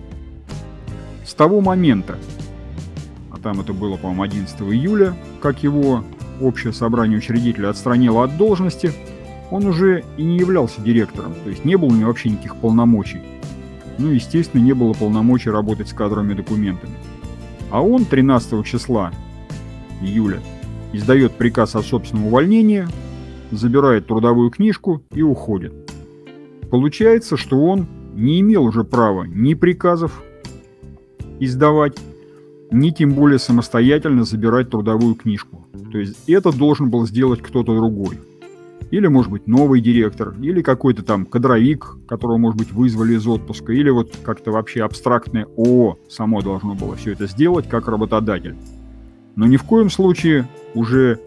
[1.25, 2.17] с того момента,
[3.47, 6.03] там это было, по-моему, 11 июля, как его
[6.41, 8.91] общее собрание учредителей отстранило от должности,
[9.51, 13.21] он уже и не являлся директором, то есть не было у него вообще никаких полномочий.
[13.99, 16.91] Ну, естественно, не было полномочий работать с кадровыми документами.
[17.71, 19.13] А он 13 числа
[20.01, 20.41] июля
[20.91, 22.85] издает приказ о собственном увольнении,
[23.51, 25.73] забирает трудовую книжку и уходит.
[26.69, 30.21] Получается, что он не имел уже права ни приказов
[31.39, 31.97] издавать,
[32.71, 35.65] ни тем более самостоятельно забирать трудовую книжку.
[35.91, 38.19] То есть это должен был сделать кто-то другой.
[38.89, 43.73] Или, может быть, новый директор, или какой-то там кадровик, которого, может быть, вызвали из отпуска,
[43.73, 48.55] или вот как-то вообще абстрактное ООО само должно было все это сделать как работодатель.
[49.35, 51.19] Но ни в коем случае уже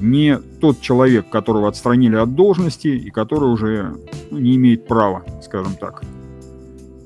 [0.00, 3.94] не тот человек, которого отстранили от должности и который уже
[4.30, 6.02] ну, не имеет права, скажем так,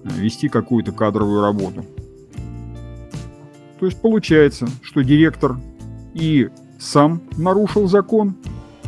[0.04, 1.84] вести какую-то кадровую работу.
[3.78, 5.56] То есть получается, что директор
[6.14, 6.48] и
[6.78, 8.36] сам нарушил закон,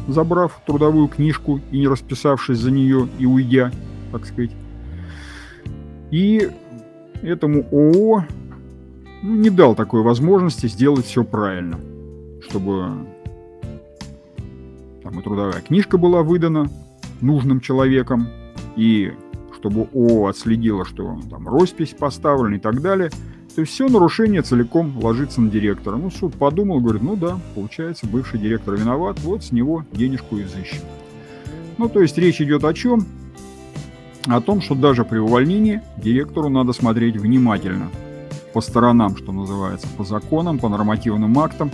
[0.06, 3.70] забрав трудовую книжку и не расписавшись за нее и уйдя,
[4.12, 4.50] так сказать.
[6.10, 6.50] И
[7.22, 8.24] этому ООО
[9.22, 11.78] ну, не дал такой возможности сделать все правильно,
[12.48, 13.06] чтобы
[15.02, 16.70] там и трудовая книжка была выдана
[17.20, 18.28] нужным человеком,
[18.76, 19.12] и
[19.56, 23.10] чтобы ООО отследило, что там роспись поставлена и так далее.
[23.58, 25.96] Есть все нарушение целиком ложится на директора.
[25.96, 30.82] Ну, суд подумал, говорит, ну да, получается, бывший директор виноват, вот с него денежку изыщем.
[31.76, 33.04] Ну, то есть речь идет о чем?
[34.26, 37.88] О том, что даже при увольнении директору надо смотреть внимательно
[38.52, 41.72] по сторонам, что называется, по законам, по нормативным актам,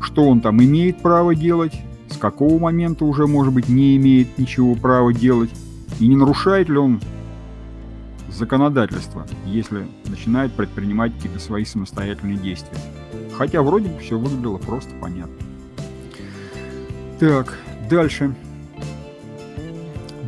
[0.00, 4.74] что он там имеет право делать, с какого момента уже, может быть, не имеет ничего
[4.74, 5.50] права делать,
[6.00, 7.00] и не нарушает ли он
[8.32, 12.78] законодательство, если начинает предпринимать какие-то свои самостоятельные действия.
[13.36, 15.34] Хотя вроде бы все выглядело просто понятно.
[17.18, 17.58] Так,
[17.88, 18.34] дальше.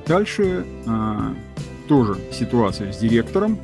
[0.07, 1.35] Дальше а,
[1.89, 3.59] тоже ситуация с директором.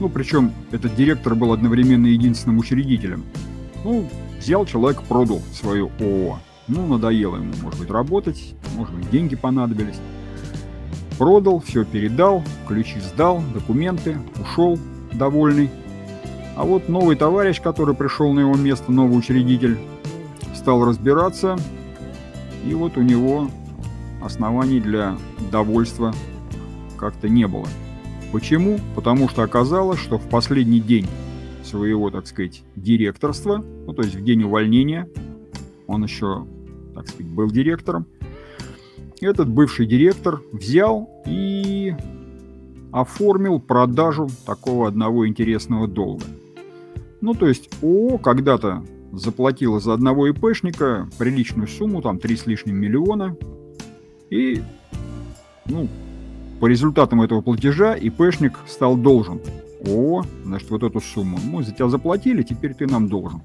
[0.00, 3.24] Ну, причем этот директор был одновременно единственным учредителем.
[3.84, 4.08] Ну,
[4.38, 6.38] взял человек, продал свое ООО.
[6.68, 10.00] Ну, надоело ему, может быть, работать, может быть, деньги понадобились.
[11.22, 14.76] Продал, все передал, ключи сдал, документы, ушел
[15.12, 15.70] довольный.
[16.56, 19.78] А вот новый товарищ, который пришел на его место, новый учредитель,
[20.52, 21.56] стал разбираться,
[22.66, 23.48] и вот у него
[24.20, 25.16] оснований для
[25.52, 26.12] довольства
[26.98, 27.68] как-то не было.
[28.32, 28.80] Почему?
[28.96, 31.06] Потому что оказалось, что в последний день
[31.62, 35.08] своего, так сказать, директорства, ну то есть в день увольнения,
[35.86, 36.48] он еще,
[36.96, 38.06] так сказать, был директором,
[39.22, 41.94] этот бывший директор взял и
[42.90, 46.24] оформил продажу такого одного интересного долга.
[47.20, 52.76] Ну, то есть ООО когда-то заплатила за одного ИПшника приличную сумму, там 3 с лишним
[52.76, 53.36] миллиона,
[54.30, 54.62] и,
[55.66, 55.88] ну,
[56.60, 59.40] по результатам этого платежа ИПшник стал должен.
[59.86, 61.38] О, значит, вот эту сумму.
[61.44, 63.42] Мы за тебя заплатили, теперь ты нам должен.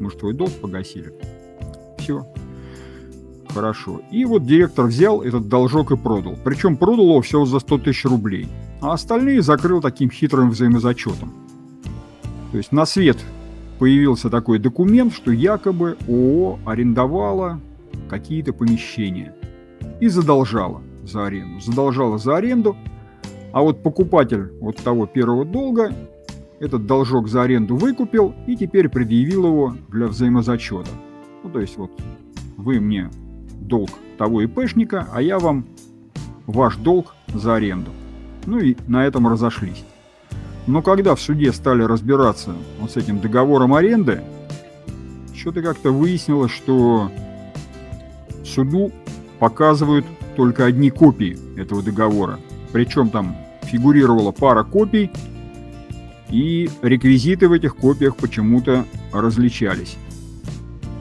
[0.00, 1.12] Мы же твой долг погасили.
[1.98, 2.26] Все.
[3.56, 4.02] Хорошо.
[4.10, 6.36] И вот директор взял этот должок и продал.
[6.44, 8.48] Причем продал его всего за 100 тысяч рублей.
[8.82, 11.32] А остальные закрыл таким хитрым взаимозачетом.
[12.52, 13.16] То есть на свет
[13.78, 17.58] появился такой документ, что якобы ООО арендовала
[18.10, 19.34] какие-то помещения
[20.00, 21.58] и задолжала за аренду.
[21.60, 22.76] Задолжала за аренду,
[23.52, 25.94] а вот покупатель вот того первого долга
[26.60, 30.90] этот должок за аренду выкупил и теперь предъявил его для взаимозачета.
[31.42, 31.90] Ну, то есть вот
[32.58, 33.08] вы мне
[33.66, 35.66] долг того ИПшника, а я вам
[36.46, 37.90] ваш долг за аренду.
[38.46, 39.84] Ну и на этом разошлись.
[40.66, 44.22] Но когда в суде стали разбираться вот с этим договором аренды,
[45.34, 47.10] что-то как-то выяснилось, что
[48.44, 48.90] суду
[49.38, 52.38] показывают только одни копии этого договора.
[52.72, 55.10] Причем там фигурировала пара копий,
[56.30, 59.96] и реквизиты в этих копиях почему-то различались.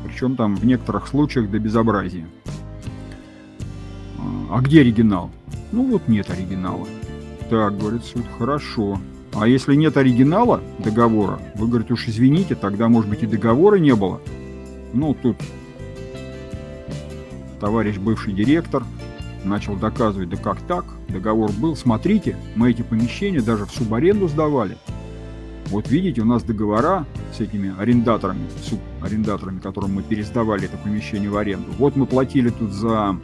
[0.05, 2.25] Причем там в некоторых случаях до безобразия.
[4.49, 5.29] А где оригинал?
[5.71, 6.87] Ну вот нет оригинала.
[7.49, 8.99] Так, говорит суд, хорошо.
[9.33, 13.93] А если нет оригинала договора, вы говорите, уж извините, тогда, может быть, и договора не
[13.93, 14.21] было.
[14.93, 15.37] Ну, тут
[17.59, 18.83] товарищ бывший директор
[19.43, 24.77] начал доказывать, да как так, договор был, смотрите, мы эти помещения даже в субаренду сдавали.
[25.67, 31.37] Вот видите, у нас договора с этими арендаторами, субарендаторами, которым мы пересдавали это помещение в
[31.37, 31.71] аренду.
[31.77, 33.17] Вот мы платили тут за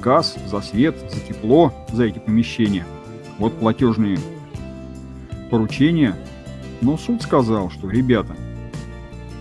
[0.00, 2.86] газ, за свет, за тепло, за эти помещения.
[3.38, 4.18] Вот платежные
[5.50, 6.16] поручения.
[6.80, 8.36] Но суд сказал, что, ребята,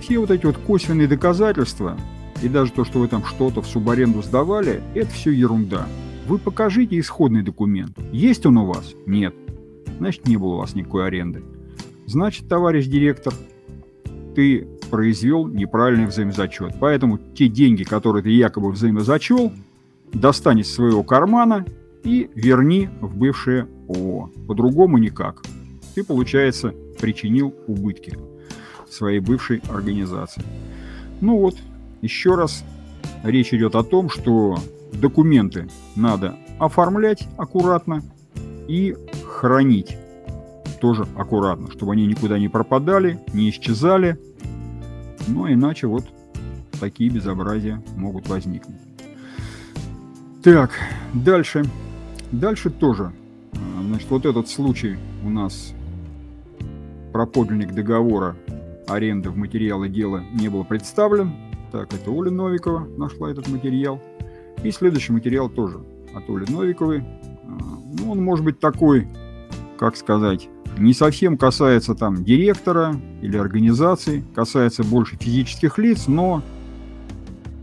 [0.01, 1.97] все вот эти вот косвенные доказательства,
[2.41, 5.87] и даже то, что вы там что-то в субаренду сдавали, это все ерунда.
[6.27, 7.97] Вы покажите исходный документ.
[8.11, 8.93] Есть он у вас?
[9.05, 9.33] Нет.
[9.97, 11.43] Значит, не было у вас никакой аренды.
[12.05, 13.33] Значит, товарищ директор,
[14.35, 16.75] ты произвел неправильный взаимозачет.
[16.79, 19.51] Поэтому те деньги, которые ты якобы взаимозачел,
[20.14, 21.66] достань из своего кармана
[22.03, 24.32] и верни в бывшее ООО.
[24.47, 25.41] По-другому никак.
[25.95, 28.18] Ты, получается, причинил убытки
[28.89, 30.43] своей бывшей организации.
[31.22, 31.55] Ну вот,
[32.01, 32.64] еще раз
[33.24, 34.57] речь идет о том, что
[34.91, 38.03] документы надо оформлять аккуратно
[38.68, 38.95] и
[39.26, 39.97] хранить
[40.80, 44.20] тоже аккуратно, чтобы они никуда не пропадали, не исчезали.
[45.28, 46.03] Но иначе вот
[46.80, 48.92] такие безобразия могут возникнуть.
[50.43, 50.71] Так,
[51.13, 51.63] дальше.
[52.33, 53.13] Дальше тоже.
[53.87, 55.73] Значит, вот этот случай у нас
[57.13, 58.35] про подлинник договора
[58.87, 61.31] аренды в материалы дела не был представлен.
[61.71, 64.01] Так, это Оля Новикова нашла этот материал.
[64.63, 65.79] И следующий материал тоже
[66.13, 67.05] от Оли Новиковой.
[67.45, 69.07] А, ну, он может быть такой,
[69.77, 76.41] как сказать, не совсем касается там директора или организации, касается больше физических лиц, но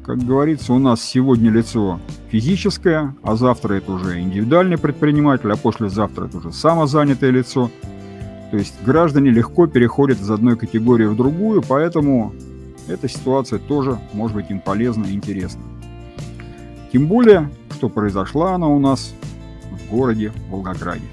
[0.05, 6.27] как говорится, у нас сегодня лицо физическое, а завтра это уже индивидуальный предприниматель, а послезавтра
[6.27, 7.71] это уже самозанятое лицо.
[8.51, 12.33] То есть граждане легко переходят из одной категории в другую, поэтому
[12.89, 15.63] эта ситуация тоже может быть им полезна и интересна.
[16.93, 19.15] Тем более, что произошла она у нас
[19.71, 21.05] в городе Волгограде.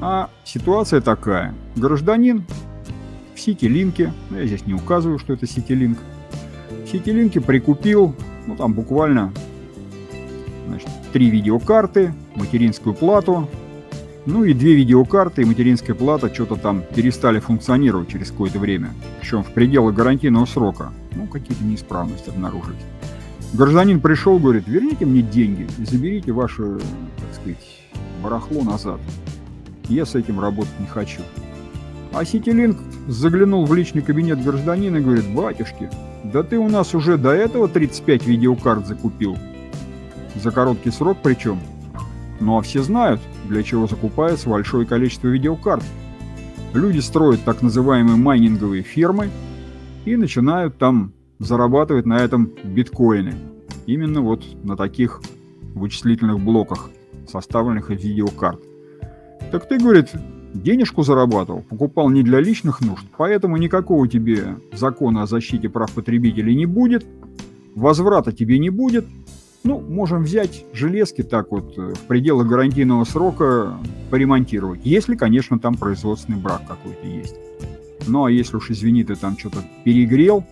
[0.00, 1.54] А ситуация такая.
[1.76, 2.44] Гражданин
[3.34, 5.98] в Ситилинке, я здесь не указываю, что это Ситилинк,
[6.90, 8.14] Ситилинки прикупил,
[8.46, 9.32] ну там буквально,
[10.66, 13.46] значит, три видеокарты, материнскую плату,
[14.24, 18.90] ну и две видеокарты и материнская плата что-то там перестали функционировать через какое-то время,
[19.20, 20.92] причем в пределах гарантийного срока.
[21.14, 22.80] Ну, какие-то неисправности обнаружились.
[23.52, 26.78] Гражданин пришел, говорит, верните мне деньги и заберите ваше,
[27.16, 27.58] так сказать,
[28.22, 29.00] барахло назад.
[29.88, 31.20] Я с этим работать не хочу.
[32.12, 32.78] А Ситилинк
[33.08, 35.90] заглянул в личный кабинет гражданина и говорит, батюшки,
[36.24, 39.36] да ты у нас уже до этого 35 видеокарт закупил.
[40.34, 41.60] За короткий срок причем.
[42.40, 45.84] Ну а все знают, для чего закупается большое количество видеокарт.
[46.74, 49.30] Люди строят так называемые майнинговые фермы
[50.04, 53.34] и начинают там зарабатывать на этом биткоины.
[53.86, 55.20] Именно вот на таких
[55.74, 56.90] вычислительных блоках,
[57.26, 58.60] составленных из видеокарт.
[59.50, 60.10] Так ты, говорит,
[60.54, 66.54] денежку зарабатывал, покупал не для личных нужд, поэтому никакого тебе закона о защите прав потребителей
[66.54, 67.06] не будет,
[67.74, 69.06] возврата тебе не будет.
[69.64, 73.76] Ну, можем взять железки так вот э, в пределах гарантийного срока
[74.08, 77.34] поремонтировать, если, конечно, там производственный брак какой-то есть.
[78.06, 80.44] Ну, а если уж, извини, ты там что-то перегрел,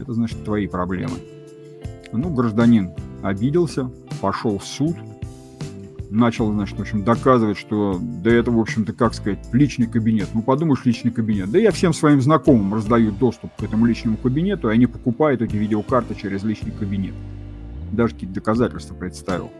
[0.00, 1.14] это значит твои проблемы.
[2.12, 2.92] Ну, гражданин
[3.22, 4.96] обиделся, пошел в суд,
[6.10, 10.28] начал, значит, в общем, доказывать, что да это, в общем-то, как сказать, личный кабинет.
[10.34, 11.50] Ну, подумаешь, личный кабинет.
[11.50, 15.56] Да я всем своим знакомым раздаю доступ к этому личному кабинету, и они покупают эти
[15.56, 17.14] видеокарты через личный кабинет.
[17.92, 19.50] Даже какие-то доказательства представил.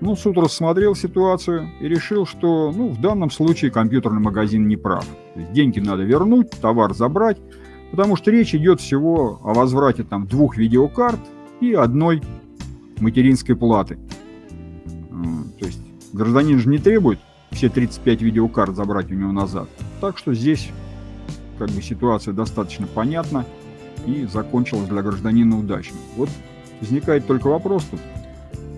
[0.00, 5.04] Ну, суд рассмотрел ситуацию и решил, что, ну, в данном случае компьютерный магазин не прав.
[5.34, 7.36] То есть деньги надо вернуть, товар забрать,
[7.90, 11.20] потому что речь идет всего о возврате там двух видеокарт
[11.60, 12.22] и одной
[12.98, 13.98] материнской платы.
[15.10, 15.80] То есть
[16.12, 17.18] гражданин же не требует
[17.50, 19.68] все 35 видеокарт забрать у него назад.
[20.00, 20.70] Так что здесь
[21.58, 23.44] как бы ситуация достаточно понятна
[24.06, 25.96] и закончилась для гражданина удачно.
[26.16, 26.30] Вот
[26.80, 28.00] возникает только вопрос тут.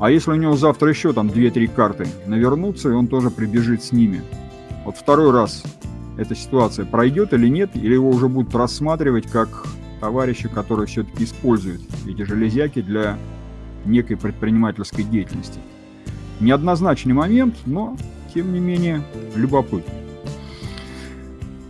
[0.00, 3.92] А если у него завтра еще там 2-3 карты навернутся, и он тоже прибежит с
[3.92, 4.22] ними?
[4.84, 5.62] Вот второй раз
[6.18, 9.66] эта ситуация пройдет или нет, или его уже будут рассматривать как
[10.00, 13.16] товарища, которые все-таки используют эти железяки для
[13.84, 15.60] некой предпринимательской деятельности.
[16.42, 17.96] Неоднозначный момент, но,
[18.34, 19.02] тем не менее,
[19.36, 19.94] любопытный.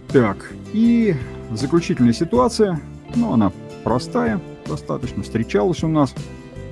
[0.09, 1.15] Так, и
[1.51, 2.81] заключительная ситуация,
[3.15, 3.53] ну, она
[3.85, 6.15] простая, достаточно встречалась у нас.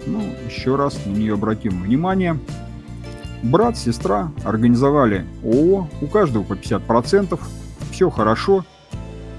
[0.06, 2.38] Ну, еще раз на нее обратим внимание.
[3.42, 7.38] Брат, сестра организовали ООО, у каждого по 50%,
[7.90, 8.64] все хорошо,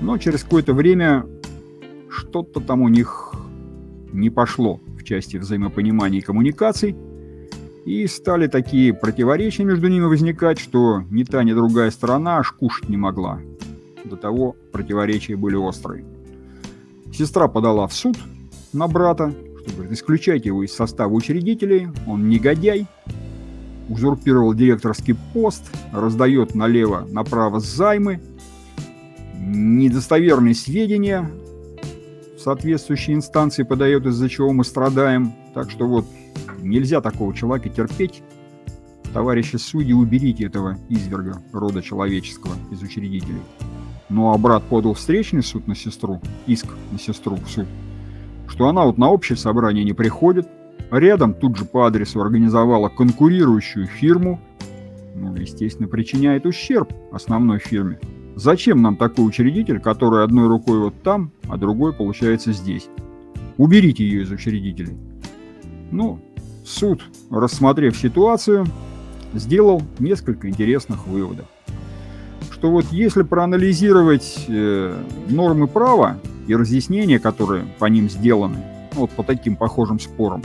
[0.01, 1.25] но через какое-то время
[2.09, 3.33] что-то там у них
[4.13, 6.95] не пошло в части взаимопонимания и коммуникаций,
[7.85, 12.89] и стали такие противоречия между ними возникать, что ни та, ни другая сторона аж кушать
[12.89, 13.39] не могла.
[14.03, 16.05] До того противоречия были острые.
[17.13, 18.17] Сестра подала в суд
[18.73, 22.87] на брата, что говорит, исключайте его из состава учредителей, он негодяй,
[23.89, 28.21] узурпировал директорский пост, раздает налево-направо займы,
[29.37, 31.29] недостоверные сведения
[32.37, 35.33] в соответствующие инстанции подает, из-за чего мы страдаем.
[35.53, 36.05] Так что вот
[36.61, 38.23] нельзя такого человека терпеть.
[39.13, 43.41] Товарищи судьи, уберите этого изверга рода человеческого из учредителей.
[44.09, 47.67] Ну а брат подал встречный суд на сестру, иск на сестру в суд,
[48.47, 50.47] что она вот на общее собрание не приходит,
[50.91, 54.39] рядом тут же по адресу организовала конкурирующую фирму,
[55.15, 57.99] ну, естественно, причиняет ущерб основной фирме.
[58.35, 62.87] Зачем нам такой учредитель, который одной рукой вот там, а другой получается здесь?
[63.57, 64.97] Уберите ее из учредителей.
[65.91, 66.19] Ну,
[66.71, 68.65] суд, рассмотрев ситуацию,
[69.33, 71.45] сделал несколько интересных выводов.
[72.51, 74.95] Что вот если проанализировать э,
[75.29, 76.17] нормы права
[76.47, 78.57] и разъяснения, которые по ним сделаны,
[78.93, 80.43] вот по таким похожим спорам,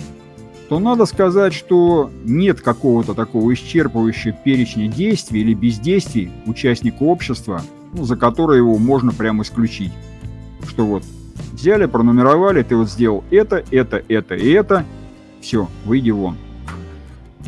[0.68, 7.62] то надо сказать, что нет какого-то такого исчерпывающего перечня действий или бездействий участника общества,
[7.92, 9.92] ну, за которые его можно прямо исключить.
[10.68, 11.04] Что вот
[11.52, 14.84] взяли, пронумеровали, ты вот сделал это, это, это и это,
[15.46, 16.36] все, выйди вон.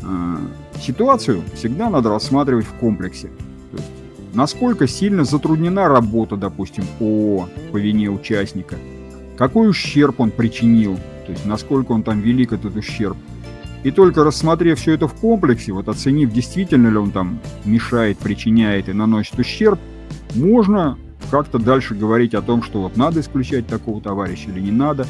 [0.05, 0.39] А,
[0.81, 3.27] ситуацию всегда надо рассматривать в комплексе.
[3.73, 3.89] То есть,
[4.35, 8.77] насколько сильно затруднена работа, допустим, ООО по вине участника,
[9.37, 10.97] какой ущерб он причинил,
[11.27, 13.17] то есть насколько он там велик этот ущерб.
[13.83, 18.89] И только рассмотрев все это в комплексе, вот оценив, действительно ли он там мешает, причиняет
[18.89, 19.81] и наносит ущерб,
[20.37, 20.97] можно
[21.33, 25.05] как-то дальше говорить о том, что вот надо исключать такого товарища или не надо.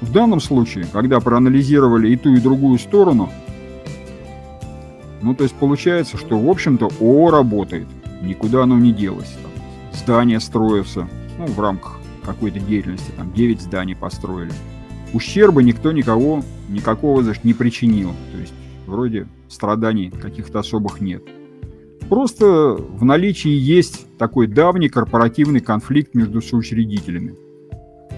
[0.00, 3.30] В данном случае, когда проанализировали и ту, и другую сторону,
[5.22, 7.86] ну, то есть получается, что, в общем-то, ООО работает,
[8.22, 9.36] никуда оно не делось.
[9.42, 9.50] Там,
[9.92, 11.08] здания строятся,
[11.38, 14.52] ну, в рамках какой-то деятельности, там, 9 зданий построили.
[15.14, 18.12] Ущерба никто никого, никакого, значит, не причинил.
[18.32, 18.52] То есть,
[18.86, 21.22] вроде страданий каких-то особых нет.
[22.08, 27.34] Просто в наличии есть такой давний корпоративный конфликт между соучредителями.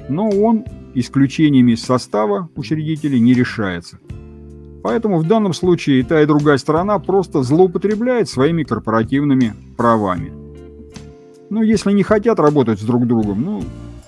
[0.08, 0.64] Но он
[1.00, 3.98] исключениями из состава учредителей не решается.
[4.82, 10.32] Поэтому в данном случае и та, и другая сторона просто злоупотребляет своими корпоративными правами.
[11.50, 13.62] Ну, если не хотят работать с друг другом, ну,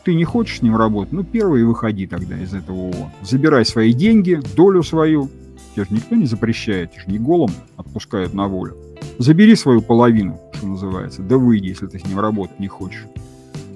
[0.04, 3.12] ты не хочешь с ним работать, ну, первый выходи тогда из этого ООО.
[3.22, 5.28] Забирай свои деньги, долю свою,
[5.74, 8.76] Тебе же никто не запрещает, тебе же не голым отпускают на волю.
[9.18, 13.06] Забери свою половину, что называется, да выйди, если ты с ним работать не хочешь.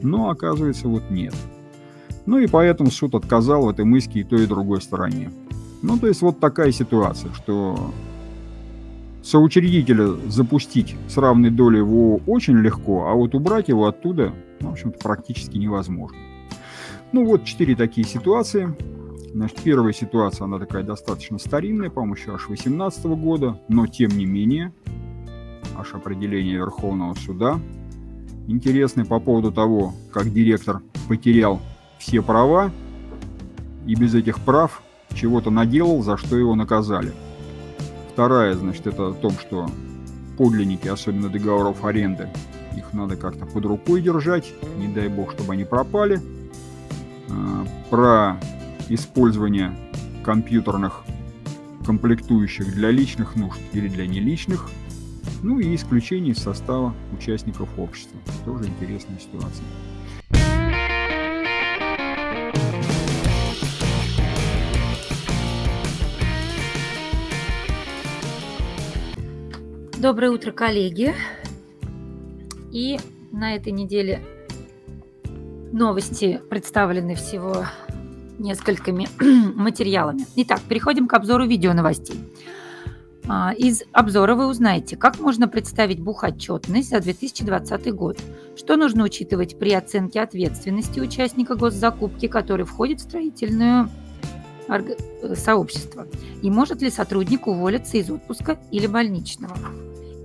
[0.02, 1.34] Но оказывается, вот нет.
[2.26, 5.30] Ну и поэтому суд отказал в этой иске и той, и другой стороне.
[5.82, 7.92] Ну, то есть вот такая ситуация, что
[9.22, 14.70] соучредителя запустить с равной долей в ООО очень легко, а вот убрать его оттуда, ну,
[14.70, 16.16] в общем-то, практически невозможно.
[17.12, 18.74] Ну вот четыре такие ситуации.
[19.32, 24.26] Значит, первая ситуация, она такая достаточно старинная, по-моему, еще аж 18 года, но тем не
[24.26, 24.72] менее,
[25.76, 27.60] аж определение Верховного суда.
[28.46, 31.60] Интересный по поводу того, как директор потерял
[31.98, 32.70] все права
[33.86, 34.82] и без этих прав
[35.14, 37.12] чего-то наделал, за что его наказали.
[38.12, 39.68] Вторая, значит, это о том, что
[40.38, 42.28] подлинники, особенно договоров аренды,
[42.76, 46.20] их надо как-то под рукой держать, не дай бог, чтобы они пропали.
[47.28, 48.36] А, про
[48.88, 49.76] использование
[50.24, 51.04] компьютерных
[51.84, 54.70] комплектующих для личных нужд или для неличных,
[55.42, 58.18] ну и исключение из состава участников общества.
[58.44, 59.64] Тоже интересная ситуация.
[70.04, 71.14] Доброе утро, коллеги.
[72.70, 72.98] И
[73.32, 74.22] на этой неделе
[75.72, 77.64] новости представлены всего
[78.38, 79.08] несколькими
[79.54, 80.26] материалами.
[80.36, 82.20] Итак, переходим к обзору видео новостей.
[83.26, 88.18] А, из обзора вы узнаете, как можно представить бухотчетность за 2020 год,
[88.58, 93.88] что нужно учитывать при оценке ответственности участника госзакупки, который входит в строительное
[94.68, 96.06] э, сообщество,
[96.42, 99.56] и может ли сотрудник уволиться из отпуска или больничного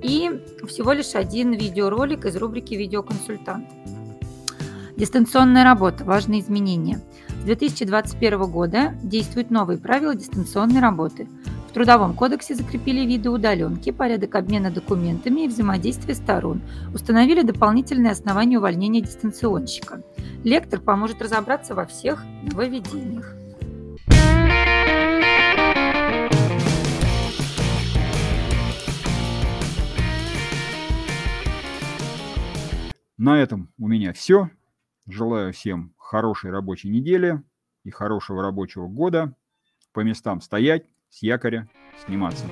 [0.02, 3.68] и всего лишь один видеоролик из рубрики «Видеоконсультант».
[4.96, 6.04] Дистанционная работа.
[6.04, 7.00] Важные изменения.
[7.42, 11.28] С 2021 года действуют новые правила дистанционной работы.
[11.70, 16.62] В Трудовом кодексе закрепили виды удаленки, порядок обмена документами и взаимодействия сторон.
[16.94, 20.02] Установили дополнительные основания увольнения дистанционщика.
[20.44, 23.36] Лектор поможет разобраться во всех нововведениях.
[33.20, 34.50] На этом у меня все.
[35.06, 37.44] Желаю всем хорошей рабочей недели
[37.84, 39.36] и хорошего рабочего года.
[39.92, 41.68] По местам стоять, с якоря
[42.06, 42.46] сниматься.